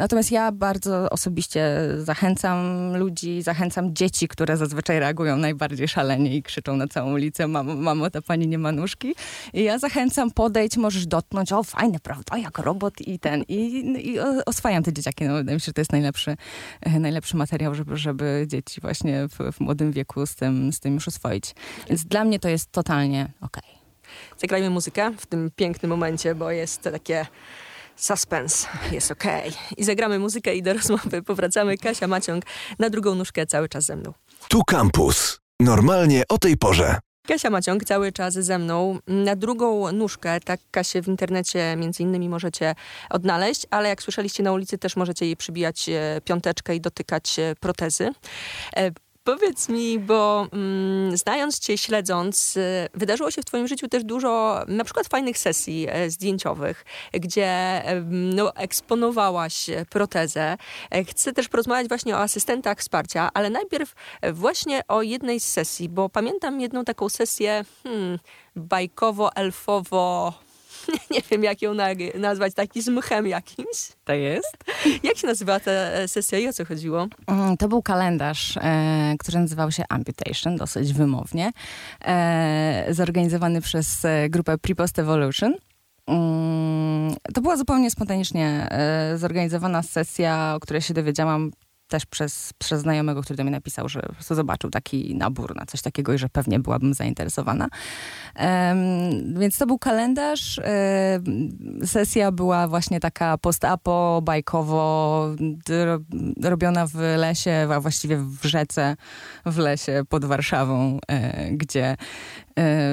natomiast 0.00 0.32
ja 0.32 0.52
bardzo 0.52 1.10
osobiście 1.10 1.78
zachęcam 1.98 2.58
ludzi, 2.96 3.42
zachęcam 3.42 3.94
dzieci, 3.94 4.28
które 4.28 4.56
zazwyczaj 4.56 5.00
reagują 5.00 5.36
najbardziej 5.36 5.88
szalenie 5.88 6.36
i 6.36 6.42
krzyczą 6.42 6.76
na 6.76 6.88
całą 6.88 7.12
ulicę, 7.12 7.48
mamo, 7.48 7.74
mamo 7.74 8.10
ta 8.10 8.22
pani 8.22 8.48
nie 8.48 8.58
ma 8.58 8.72
nóżki. 8.72 9.14
I 9.52 9.62
ja 9.64 9.78
zachęcam, 9.78 10.30
podejdź, 10.30 10.76
możesz 10.76 11.06
dotknąć, 11.06 11.52
o 11.52 11.62
fajne, 11.62 11.98
prawda, 12.00 12.38
jak 12.38 12.58
robot 12.58 13.00
i 13.00 13.18
ten. 13.18 13.44
I, 13.48 13.84
i 14.12 14.20
oswajam 14.46 14.82
te 14.82 14.92
dzieciaki, 14.92 15.24
no 15.24 15.34
wydaje 15.34 15.56
mi 15.56 15.60
się, 15.60 15.66
że 15.66 15.72
to 15.72 15.80
jest 15.80 15.92
najlepszy, 15.92 16.36
e, 16.80 17.00
najlepszy 17.00 17.36
materiał, 17.36 17.74
żeby, 17.74 17.96
żeby 17.96 18.44
dzieci 18.46 18.80
właśnie 18.80 19.28
w, 19.28 19.52
w 19.52 19.60
młodym 19.60 19.92
wieku 19.92 20.26
z 20.26 20.34
tym, 20.34 20.72
z 20.72 20.80
tym 20.80 20.94
już 20.94 21.08
oswoić. 21.08 21.54
Więc 21.88 22.04
dla 22.04 22.24
mnie 22.24 22.38
to 22.38 22.48
jest 22.48 22.72
to 22.72 22.82
totalnie 22.88 23.32
okej. 23.40 23.62
Okay. 23.62 24.38
Zagrajmy 24.38 24.70
muzykę 24.70 25.12
w 25.18 25.26
tym 25.26 25.50
pięknym 25.56 25.90
momencie, 25.90 26.34
bo 26.34 26.50
jest 26.50 26.82
takie 26.82 27.26
suspense, 27.96 28.68
jest 28.92 29.10
okej. 29.10 29.48
Okay. 29.48 29.62
I 29.76 29.84
zagramy 29.84 30.18
muzykę 30.18 30.54
i 30.54 30.62
do 30.62 30.72
rozmowy 30.72 31.22
powracamy. 31.22 31.78
Kasia 31.78 32.06
Maciąg 32.06 32.44
na 32.78 32.90
drugą 32.90 33.14
nóżkę 33.14 33.46
cały 33.46 33.68
czas 33.68 33.84
ze 33.84 33.96
mną. 33.96 34.12
Tu 34.48 34.64
Campus. 34.64 35.40
Normalnie 35.60 36.22
o 36.28 36.38
tej 36.38 36.56
porze. 36.56 36.98
Kasia 37.26 37.50
Maciąg 37.50 37.84
cały 37.84 38.12
czas 38.12 38.34
ze 38.34 38.58
mną. 38.58 38.98
Na 39.06 39.36
drugą 39.36 39.92
nóżkę, 39.92 40.40
tak 40.40 40.60
Kasię 40.70 41.02
w 41.02 41.08
internecie 41.08 41.76
między 41.76 42.02
innymi 42.02 42.28
możecie 42.28 42.74
odnaleźć, 43.10 43.66
ale 43.70 43.88
jak 43.88 44.02
słyszeliście 44.02 44.42
na 44.42 44.52
ulicy 44.52 44.78
też 44.78 44.96
możecie 44.96 45.24
jej 45.26 45.36
przybijać 45.36 45.88
e, 45.88 46.20
piąteczkę 46.24 46.76
i 46.76 46.80
dotykać 46.80 47.38
e, 47.38 47.54
protezy. 47.60 48.10
E, 49.28 49.38
Powiedz 49.38 49.68
mi, 49.68 49.98
bo 49.98 50.46
mm, 50.52 51.16
znając 51.16 51.58
cię, 51.58 51.78
śledząc, 51.78 52.56
y, 52.56 52.88
wydarzyło 52.94 53.30
się 53.30 53.42
w 53.42 53.44
twoim 53.44 53.68
życiu 53.68 53.88
też 53.88 54.04
dużo 54.04 54.64
na 54.68 54.84
przykład 54.84 55.06
fajnych 55.06 55.38
sesji 55.38 55.86
e, 55.88 56.10
zdjęciowych, 56.10 56.84
gdzie 57.12 57.82
no, 58.10 58.54
eksponowałaś 58.54 59.70
protezę. 59.90 60.56
E, 60.90 61.04
chcę 61.04 61.32
też 61.32 61.48
porozmawiać 61.48 61.88
właśnie 61.88 62.14
o 62.14 62.18
asystentach 62.18 62.78
wsparcia, 62.78 63.30
ale 63.34 63.50
najpierw 63.50 63.94
właśnie 64.32 64.82
o 64.88 65.02
jednej 65.02 65.40
z 65.40 65.44
sesji, 65.48 65.88
bo 65.88 66.08
pamiętam 66.08 66.60
jedną 66.60 66.84
taką 66.84 67.08
sesję 67.08 67.64
hmm, 67.82 68.18
bajkowo-elfowo 68.56 70.32
nie 71.10 71.20
wiem 71.30 71.44
jak 71.44 71.62
ją 71.62 71.74
nazwać, 72.14 72.54
taki 72.54 72.82
z 72.82 72.88
mchem 72.88 73.26
jakimś. 73.26 73.88
To 74.04 74.12
jest. 74.12 74.56
Jak 75.02 75.16
się 75.16 75.26
nazywa 75.26 75.60
ta 75.60 75.70
e, 75.70 76.08
sesja 76.08 76.38
i 76.38 76.48
o 76.48 76.52
co 76.52 76.64
chodziło? 76.64 77.06
Mm, 77.26 77.56
to 77.56 77.68
był 77.68 77.82
kalendarz, 77.82 78.56
e, 78.56 79.14
który 79.18 79.38
nazywał 79.38 79.72
się 79.72 79.84
Amputation, 79.88 80.56
dosyć 80.56 80.92
wymownie, 80.92 81.52
e, 82.04 82.86
zorganizowany 82.90 83.60
przez 83.60 84.04
e, 84.04 84.28
grupę 84.28 84.58
Prepost 84.58 84.98
Evolution. 84.98 85.54
Mm, 86.06 87.16
to 87.34 87.40
była 87.40 87.56
zupełnie 87.56 87.90
spontanicznie 87.90 88.68
e, 88.70 89.18
zorganizowana 89.18 89.82
sesja, 89.82 90.52
o 90.56 90.60
której 90.60 90.82
się 90.82 90.94
dowiedziałam 90.94 91.50
też 91.88 92.06
przez, 92.06 92.52
przez 92.58 92.82
znajomego, 92.82 93.22
który 93.22 93.36
do 93.36 93.42
mnie 93.42 93.52
napisał, 93.52 93.88
że 93.88 94.02
zobaczył 94.20 94.70
taki 94.70 95.14
nabór 95.14 95.56
na 95.56 95.66
coś 95.66 95.82
takiego 95.82 96.12
i 96.12 96.18
że 96.18 96.28
pewnie 96.28 96.60
byłabym 96.60 96.94
zainteresowana. 96.94 97.68
Um, 98.40 99.40
więc 99.40 99.58
to 99.58 99.66
był 99.66 99.78
kalendarz. 99.78 100.60
Um, 101.22 101.86
sesja 101.86 102.32
była 102.32 102.68
właśnie 102.68 103.00
taka 103.00 103.38
post-apo, 103.38 104.20
bajkowo, 104.24 105.28
robiona 106.42 106.86
w 106.86 106.94
lesie, 107.16 107.68
a 107.74 107.80
właściwie 107.80 108.16
w 108.16 108.44
rzece, 108.44 108.96
w 109.46 109.58
lesie 109.58 110.02
pod 110.08 110.24
Warszawą, 110.24 110.98
e, 111.08 111.50
gdzie 111.50 111.96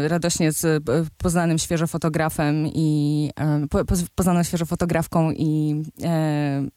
radośnie 0.07 0.51
z 0.51 0.83
poznanym 1.17 1.57
świeżo 1.57 1.87
fotografem 1.87 2.67
i 2.67 3.29
e, 3.39 3.67
po, 3.69 3.79
poznaną 4.15 4.43
świeżo 4.43 4.65
fotografką 4.65 5.31
i, 5.31 5.83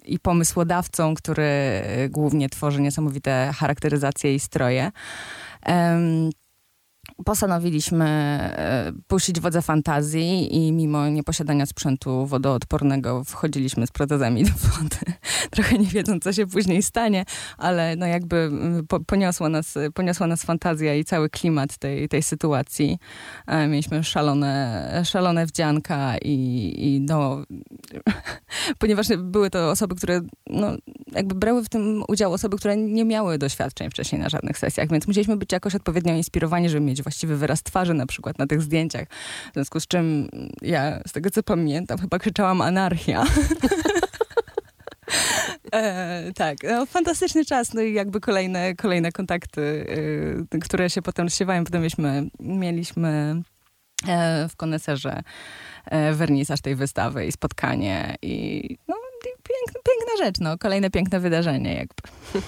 i 0.05 0.19
pomysłodawcą, 0.19 1.15
który 1.15 1.83
głównie 2.11 2.49
tworzy 2.49 2.81
niesamowite 2.81 3.51
charakteryzacje 3.57 4.35
i 4.35 4.41
stroje 4.41 4.91
postanowiliśmy 7.25 8.05
e, 8.07 8.93
puścić 9.07 9.41
wodze 9.41 9.63
fantazji 9.63 10.57
i 10.57 10.73
mimo 10.73 11.09
nieposiadania 11.09 11.67
sprzętu 11.67 12.27
wodoodpornego 12.27 13.25
wchodziliśmy 13.25 13.87
z 13.87 13.91
protezami 13.91 14.45
do 14.45 14.51
wody. 14.51 15.19
Trochę 15.51 15.79
nie 15.79 15.87
wiedząc, 15.87 16.25
co 16.25 16.33
się 16.33 16.47
później 16.47 16.83
stanie, 16.83 17.25
ale 17.59 17.97
no 17.97 18.07
jakby 18.07 18.37
mm, 18.37 18.87
po, 18.87 19.01
poniosła, 19.01 19.49
nas, 19.49 19.75
poniosła 19.95 20.27
nas 20.27 20.43
fantazja 20.43 20.95
i 20.95 21.05
cały 21.05 21.31
klimat 21.31 21.79
tej, 21.79 22.09
tej 22.09 22.23
sytuacji. 22.23 22.99
E, 23.47 23.67
mieliśmy 23.67 24.05
szalone, 24.05 25.03
szalone 25.05 25.47
wdzianka 25.47 26.19
i, 26.19 26.75
i 26.77 27.01
no, 27.01 27.43
ponieważ 28.79 29.09
były 29.19 29.51
to 29.51 29.71
osoby, 29.71 29.95
które 29.95 30.21
no, 30.47 30.77
jakby 31.13 31.35
brały 31.35 31.65
w 31.65 31.69
tym 31.69 32.05
udział 32.09 32.33
osoby, 32.33 32.57
które 32.57 32.77
nie 32.77 33.05
miały 33.05 33.39
doświadczeń 33.39 33.91
wcześniej 33.91 34.21
na 34.21 34.29
żadnych 34.29 34.59
sesjach, 34.59 34.89
więc 34.91 35.07
musieliśmy 35.07 35.37
być 35.37 35.53
jakoś 35.53 35.75
odpowiednio 35.75 36.15
inspirowani, 36.15 36.69
żeby 36.69 36.87
mieć 36.87 37.03
właściwy 37.09 37.37
wyraz 37.37 37.63
twarzy 37.63 37.95
na 37.95 38.07
przykład 38.07 38.39
na 38.39 38.47
tych 38.47 38.63
zdjęciach. 38.63 39.09
W 39.51 39.55
związku 39.55 39.81
z 39.81 39.87
czym 39.87 40.29
ja, 40.63 41.01
z 41.07 41.13
tego 41.13 41.31
co 41.31 41.43
pamiętam, 41.43 41.99
chyba 41.99 42.19
krzyczałam 42.19 42.61
anarchia. 42.61 43.25
E, 45.73 46.33
tak, 46.35 46.57
no, 46.63 46.87
fantastyczny 46.87 47.45
czas, 47.45 47.75
no 47.75 47.81
i 47.81 47.93
jakby 47.95 48.21
kolejne, 48.21 48.75
kolejne 48.75 49.13
kontakty, 49.13 49.61
y, 50.55 50.59
które 50.59 50.91
się 50.91 51.03
potem 51.03 51.27
rozsiewają. 51.27 51.65
Potem 51.65 51.81
mieliśmy, 51.81 52.29
mieliśmy 52.41 53.43
e, 54.09 54.49
w 54.49 54.57
koneserze 54.57 55.23
e, 55.85 56.13
wernisaż 56.13 56.61
tej 56.61 56.75
wystawy 56.75 57.27
i 57.27 57.33
spotkanie 57.33 58.17
i 58.23 58.77
no, 58.89 58.97
piękna, 59.73 60.25
rzecz, 60.25 60.37
no. 60.41 60.59
Kolejne 60.59 60.91
piękne 60.91 61.21
wydarzenie 61.21 61.75
jakby. 61.75 62.03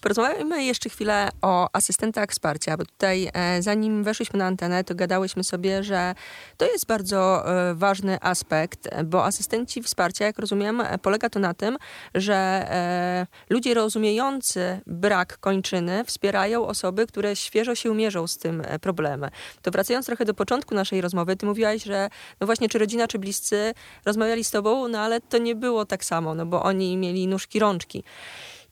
Porozmawiamy 0.00 0.64
jeszcze 0.64 0.88
chwilę 0.88 1.28
o 1.42 1.68
asystentach 1.72 2.30
wsparcia, 2.30 2.76
bo 2.76 2.84
tutaj 2.84 3.30
e, 3.32 3.62
zanim 3.62 4.04
weszliśmy 4.04 4.38
na 4.38 4.46
antenę, 4.46 4.84
to 4.84 4.94
gadałyśmy 4.94 5.44
sobie, 5.44 5.82
że 5.82 6.14
to 6.56 6.66
jest 6.66 6.86
bardzo 6.86 7.50
e, 7.70 7.74
ważny 7.74 8.18
aspekt, 8.20 8.88
bo 9.04 9.24
asystenci 9.24 9.82
wsparcia, 9.82 10.24
jak 10.24 10.38
rozumiem, 10.38 10.82
polega 11.02 11.30
to 11.30 11.40
na 11.40 11.54
tym, 11.54 11.76
że 12.14 12.34
e, 12.34 13.26
ludzie 13.50 13.74
rozumiejący 13.74 14.80
brak 14.86 15.38
kończyny 15.38 16.04
wspierają 16.04 16.66
osoby, 16.66 17.06
które 17.06 17.36
świeżo 17.36 17.74
się 17.74 17.94
mierzą 17.94 18.26
z 18.26 18.38
tym 18.38 18.62
problemem. 18.80 19.30
To 19.62 19.70
wracając 19.70 20.06
trochę 20.06 20.24
do 20.24 20.34
początku 20.34 20.74
naszej 20.74 21.00
rozmowy, 21.00 21.36
ty 21.36 21.46
mówiłaś, 21.46 21.84
że 21.84 22.08
no 22.40 22.46
właśnie, 22.46 22.68
czy 22.68 22.78
rodzina, 22.78 23.08
czy 23.08 23.18
bliscy 23.18 23.74
rozmawiali 24.04 24.44
z 24.44 24.50
tobą, 24.50 24.88
no 24.88 25.00
ale 25.00 25.20
to 25.20 25.38
nie 25.38 25.54
było 25.54 25.84
tak 25.84 26.04
samo, 26.04 26.34
no 26.34 26.46
bo 26.46 26.55
oni 26.62 26.96
mieli 26.96 27.26
nóżki, 27.26 27.58
rączki. 27.58 28.04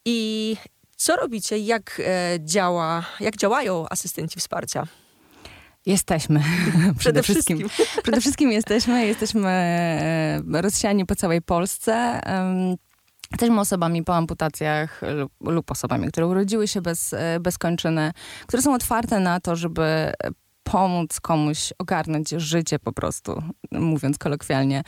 I 0.04 0.56
co 0.96 1.16
robicie? 1.16 1.58
Jak 1.58 2.00
e, 2.04 2.38
działa, 2.40 3.04
jak 3.20 3.36
działają 3.36 3.86
asystenci 3.90 4.40
wsparcia? 4.40 4.86
Jesteśmy. 5.86 6.42
Przede, 6.98 7.22
wszystkim. 7.22 7.68
Przede 8.02 8.20
wszystkim 8.20 8.52
jesteśmy. 8.52 9.06
Jesteśmy 9.06 9.48
e, 9.48 10.62
rozsiani 10.62 11.06
po 11.06 11.14
całej 11.14 11.42
Polsce. 11.42 12.20
Jesteśmy 13.30 13.60
osobami 13.60 14.04
po 14.04 14.16
amputacjach 14.16 15.02
lub, 15.16 15.32
lub 15.40 15.70
osobami, 15.70 16.08
które 16.08 16.26
urodziły 16.26 16.68
się 16.68 16.80
bez, 16.80 17.12
e, 17.12 17.40
bez 17.40 17.58
kończyny, 17.58 18.12
które 18.46 18.62
są 18.62 18.74
otwarte 18.74 19.20
na 19.20 19.40
to, 19.40 19.56
żeby 19.56 20.12
pomóc 20.64 21.20
komuś 21.20 21.72
ogarnąć 21.78 22.30
życie 22.30 22.78
po 22.78 22.92
prostu, 22.92 23.42
mówiąc 23.72 24.18
kolokwialnie, 24.18 24.82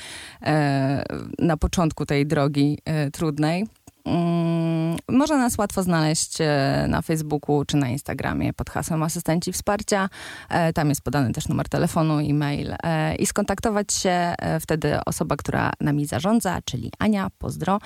na 1.39 1.57
początku 1.57 2.07
tej 2.07 2.27
drogi 2.27 2.79
trudnej. 3.13 3.67
Mm, 4.07 4.97
można 5.09 5.37
nas 5.37 5.59
łatwo 5.59 5.83
znaleźć 5.83 6.41
e, 6.41 6.87
na 6.89 7.03
Facebooku 7.03 7.65
czy 7.65 7.77
na 7.77 7.89
Instagramie 7.89 8.53
pod 8.53 8.71
hasłem 8.71 9.03
Asystenci 9.03 9.53
Wsparcia. 9.53 10.09
E, 10.49 10.73
tam 10.73 10.89
jest 10.89 11.03
podany 11.03 11.33
też 11.33 11.49
numer 11.49 11.69
telefonu, 11.69 12.19
e-mail 12.19 12.75
e, 12.83 13.15
i 13.15 13.27
skontaktować 13.27 13.93
się 13.93 14.35
wtedy 14.61 15.05
osoba, 15.07 15.37
która 15.37 15.73
nami 15.81 16.07
zarządza, 16.07 16.59
czyli 16.65 16.93
Ania, 16.99 17.29
pozdro, 17.39 17.79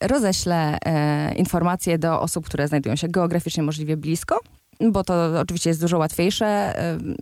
roześle 0.00 0.78
informacje 1.36 1.98
do 1.98 2.20
osób, 2.20 2.46
które 2.46 2.68
znajdują 2.68 2.96
się 2.96 3.08
geograficznie 3.08 3.62
możliwie 3.62 3.96
blisko 3.96 4.40
bo 4.90 5.04
to 5.04 5.40
oczywiście 5.40 5.70
jest 5.70 5.80
dużo 5.80 5.98
łatwiejsze. 5.98 6.74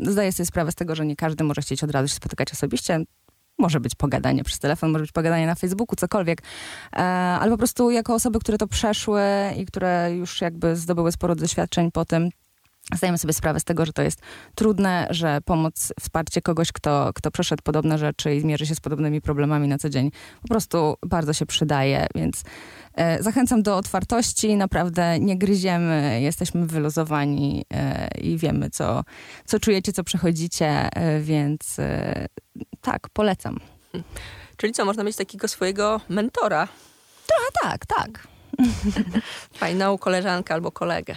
Zdaję 0.03 0.33
sobie 0.33 0.47
sprawę 0.47 0.73
z 0.73 0.75
tego, 0.75 0.95
że 0.95 1.07
nie 1.07 1.17
każdy 1.17 1.45
może 1.45 1.63
chcieć 1.63 1.85
od 1.85 1.91
razu 1.91 2.09
się 2.09 2.15
spotykać 2.15 2.53
osobiście. 2.53 3.05
Może 3.59 3.81
być 3.81 3.95
pogadanie 3.95 4.45
przez 4.45 4.59
telefon, 4.59 4.91
może 4.91 5.03
być 5.03 5.13
pogadanie 5.13 5.47
na 5.47 5.55
Facebooku, 5.55 5.97
cokolwiek. 5.97 6.43
E, 6.93 6.99
ale 7.41 7.51
po 7.51 7.59
prostu 7.59 7.91
jako 7.91 8.15
osoby, 8.15 8.39
które 8.39 8.59
to 8.59 8.67
przeszły 8.67 9.23
i 9.57 9.67
które 9.67 10.11
już 10.17 10.41
jakby 10.41 10.77
zdobyły 10.77 11.13
sporo 11.13 11.35
doświadczeń 11.35 11.91
po 11.93 12.05
tym, 12.05 12.31
Zdajemy 12.97 13.19
sobie 13.19 13.33
sprawę 13.33 13.61
z 13.61 13.65
tego, 13.65 13.87
że 13.87 13.93
to 13.93 14.03
jest 14.03 14.21
trudne, 14.55 15.07
że 15.11 15.41
pomoc, 15.45 15.93
wsparcie 16.01 16.43
kogoś, 16.43 16.73
kto, 16.73 17.11
kto 17.15 17.31
przeszedł 17.31 17.63
podobne 17.63 17.99
rzeczy 17.99 18.35
i 18.35 18.41
zmierzy 18.41 18.67
się 18.67 18.75
z 18.75 18.81
podobnymi 18.81 19.21
problemami 19.21 19.69
na 19.69 19.79
co 19.79 19.91
dzień, 19.91 20.11
po 20.43 20.49
prostu 20.49 20.97
bardzo 21.07 21.33
się 21.33 21.47
przydaje, 21.47 22.07
więc 22.15 22.43
e, 22.95 23.23
zachęcam 23.23 23.63
do 23.63 23.77
otwartości, 23.77 24.57
naprawdę 24.57 25.21
nie 25.21 25.39
gryziemy, 25.39 26.21
jesteśmy 26.23 26.67
wyluzowani 26.67 27.65
e, 27.75 28.09
i 28.21 28.39
wiemy, 28.39 28.71
co, 28.71 29.05
co 29.45 29.61
czujecie, 29.61 29.93
co 29.93 30.05
przechodzicie, 30.05 30.89
e, 30.93 31.21
więc 31.21 31.79
e, 31.79 32.27
tak, 32.81 33.09
polecam. 33.13 33.61
Czyli 34.57 34.73
co, 34.73 34.85
można 34.85 35.05
mieć 35.05 35.17
takiego 35.17 35.49
swojego 35.49 36.01
mentora? 36.09 36.69
Trochę 37.27 37.51
tak, 37.63 37.87
tak. 37.87 38.29
Fajną 39.61 39.99
koleżankę 39.99 40.55
albo 40.55 40.73
kolegę. 40.73 41.17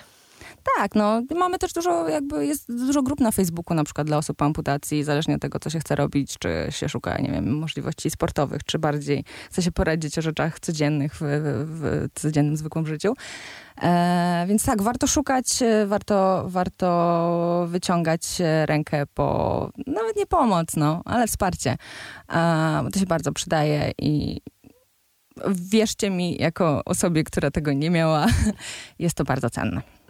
Tak, 0.78 0.96
no 0.96 1.22
mamy 1.36 1.60
też 1.60 1.74
dużo, 1.74 2.10
jakby 2.10 2.46
jest 2.46 2.76
dużo 2.88 3.04
grup 3.04 3.20
na 3.20 3.32
Facebooku 3.32 3.76
na 3.76 3.84
przykład 3.84 4.08
dla 4.08 4.18
osób 4.18 4.38
po 4.38 4.46
amputacji, 4.46 5.04
zależnie 5.04 5.36
od 5.36 5.42
tego, 5.42 5.60
co 5.60 5.70
się 5.70 5.80
chce 5.80 5.96
robić, 5.96 6.38
czy 6.40 6.68
się 6.70 6.90
szuka, 6.90 7.18
nie 7.18 7.32
wiem, 7.32 7.58
możliwości 7.58 8.10
sportowych, 8.10 8.64
czy 8.64 8.80
bardziej 8.80 9.26
chce 9.52 9.62
się 9.62 9.72
poradzić 9.72 10.18
o 10.18 10.22
rzeczach 10.22 10.60
codziennych 10.60 11.16
w, 11.16 11.20
w, 11.20 11.66
w 11.66 12.10
codziennym, 12.22 12.58
zwykłym 12.58 12.88
życiu. 12.88 13.14
E, 13.82 14.46
więc 14.48 14.66
tak, 14.66 14.82
warto 14.82 15.08
szukać, 15.08 15.46
warto, 15.86 16.46
warto 16.48 17.66
wyciągać 17.70 18.22
rękę 18.66 19.06
po, 19.14 19.70
nawet 19.88 20.16
nie 20.16 20.26
pomoc, 20.26 20.76
no, 20.76 21.02
ale 21.06 21.28
wsparcie. 21.28 21.78
E, 22.34 22.88
to 22.94 23.00
się 23.00 23.06
bardzo 23.06 23.32
przydaje 23.32 23.92
i, 24.00 24.42
wierzcie 25.48 26.10
mi, 26.10 26.38
jako 26.42 26.82
osobie, 26.86 27.24
która 27.24 27.52
tego 27.52 27.74
nie 27.74 27.90
miała, 27.90 28.26
jest 29.00 29.18
to 29.18 29.24
bardzo 29.24 29.50
cenne. 29.50 30.03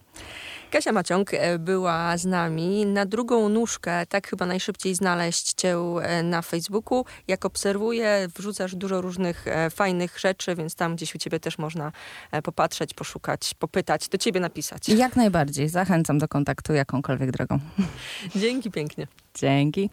Kasia 0.74 0.92
Maciąg 0.92 1.34
e, 1.34 1.60
była 1.60 2.18
z 2.18 2.26
nami. 2.26 2.86
Na 2.86 3.06
drugą 3.06 3.50
nóżkę, 3.50 4.06
tak 4.06 4.28
chyba 4.28 4.46
najszybciej 4.46 4.96
znaleźć 4.96 5.54
cię 5.54 5.78
e, 6.02 6.24
na 6.24 6.42
Facebooku. 6.42 7.06
Jak 7.28 7.46
obserwuję, 7.46 8.28
wrzucasz 8.36 8.76
dużo 8.76 9.02
różnych 9.02 9.48
e, 9.48 9.70
fajnych 9.70 10.20
rzeczy, 10.20 10.56
więc 10.56 10.76
tam 10.76 10.96
gdzieś 10.96 11.16
u 11.16 11.18
ciebie 11.18 11.40
też 11.40 11.58
można 11.58 11.92
popatrzeć, 12.44 12.94
poszukać, 12.94 13.54
popytać, 13.60 14.10
do 14.10 14.18
ciebie 14.18 14.40
napisać. 14.40 14.90
Jak 14.90 15.16
najbardziej. 15.16 15.70
Zachęcam 15.70 16.18
do 16.18 16.28
kontaktu 16.28 16.74
jakąkolwiek 16.74 17.32
drogą. 17.32 17.60
Dzięki 18.36 18.72
pięknie. 18.72 19.08
Dzięki. 19.36 19.90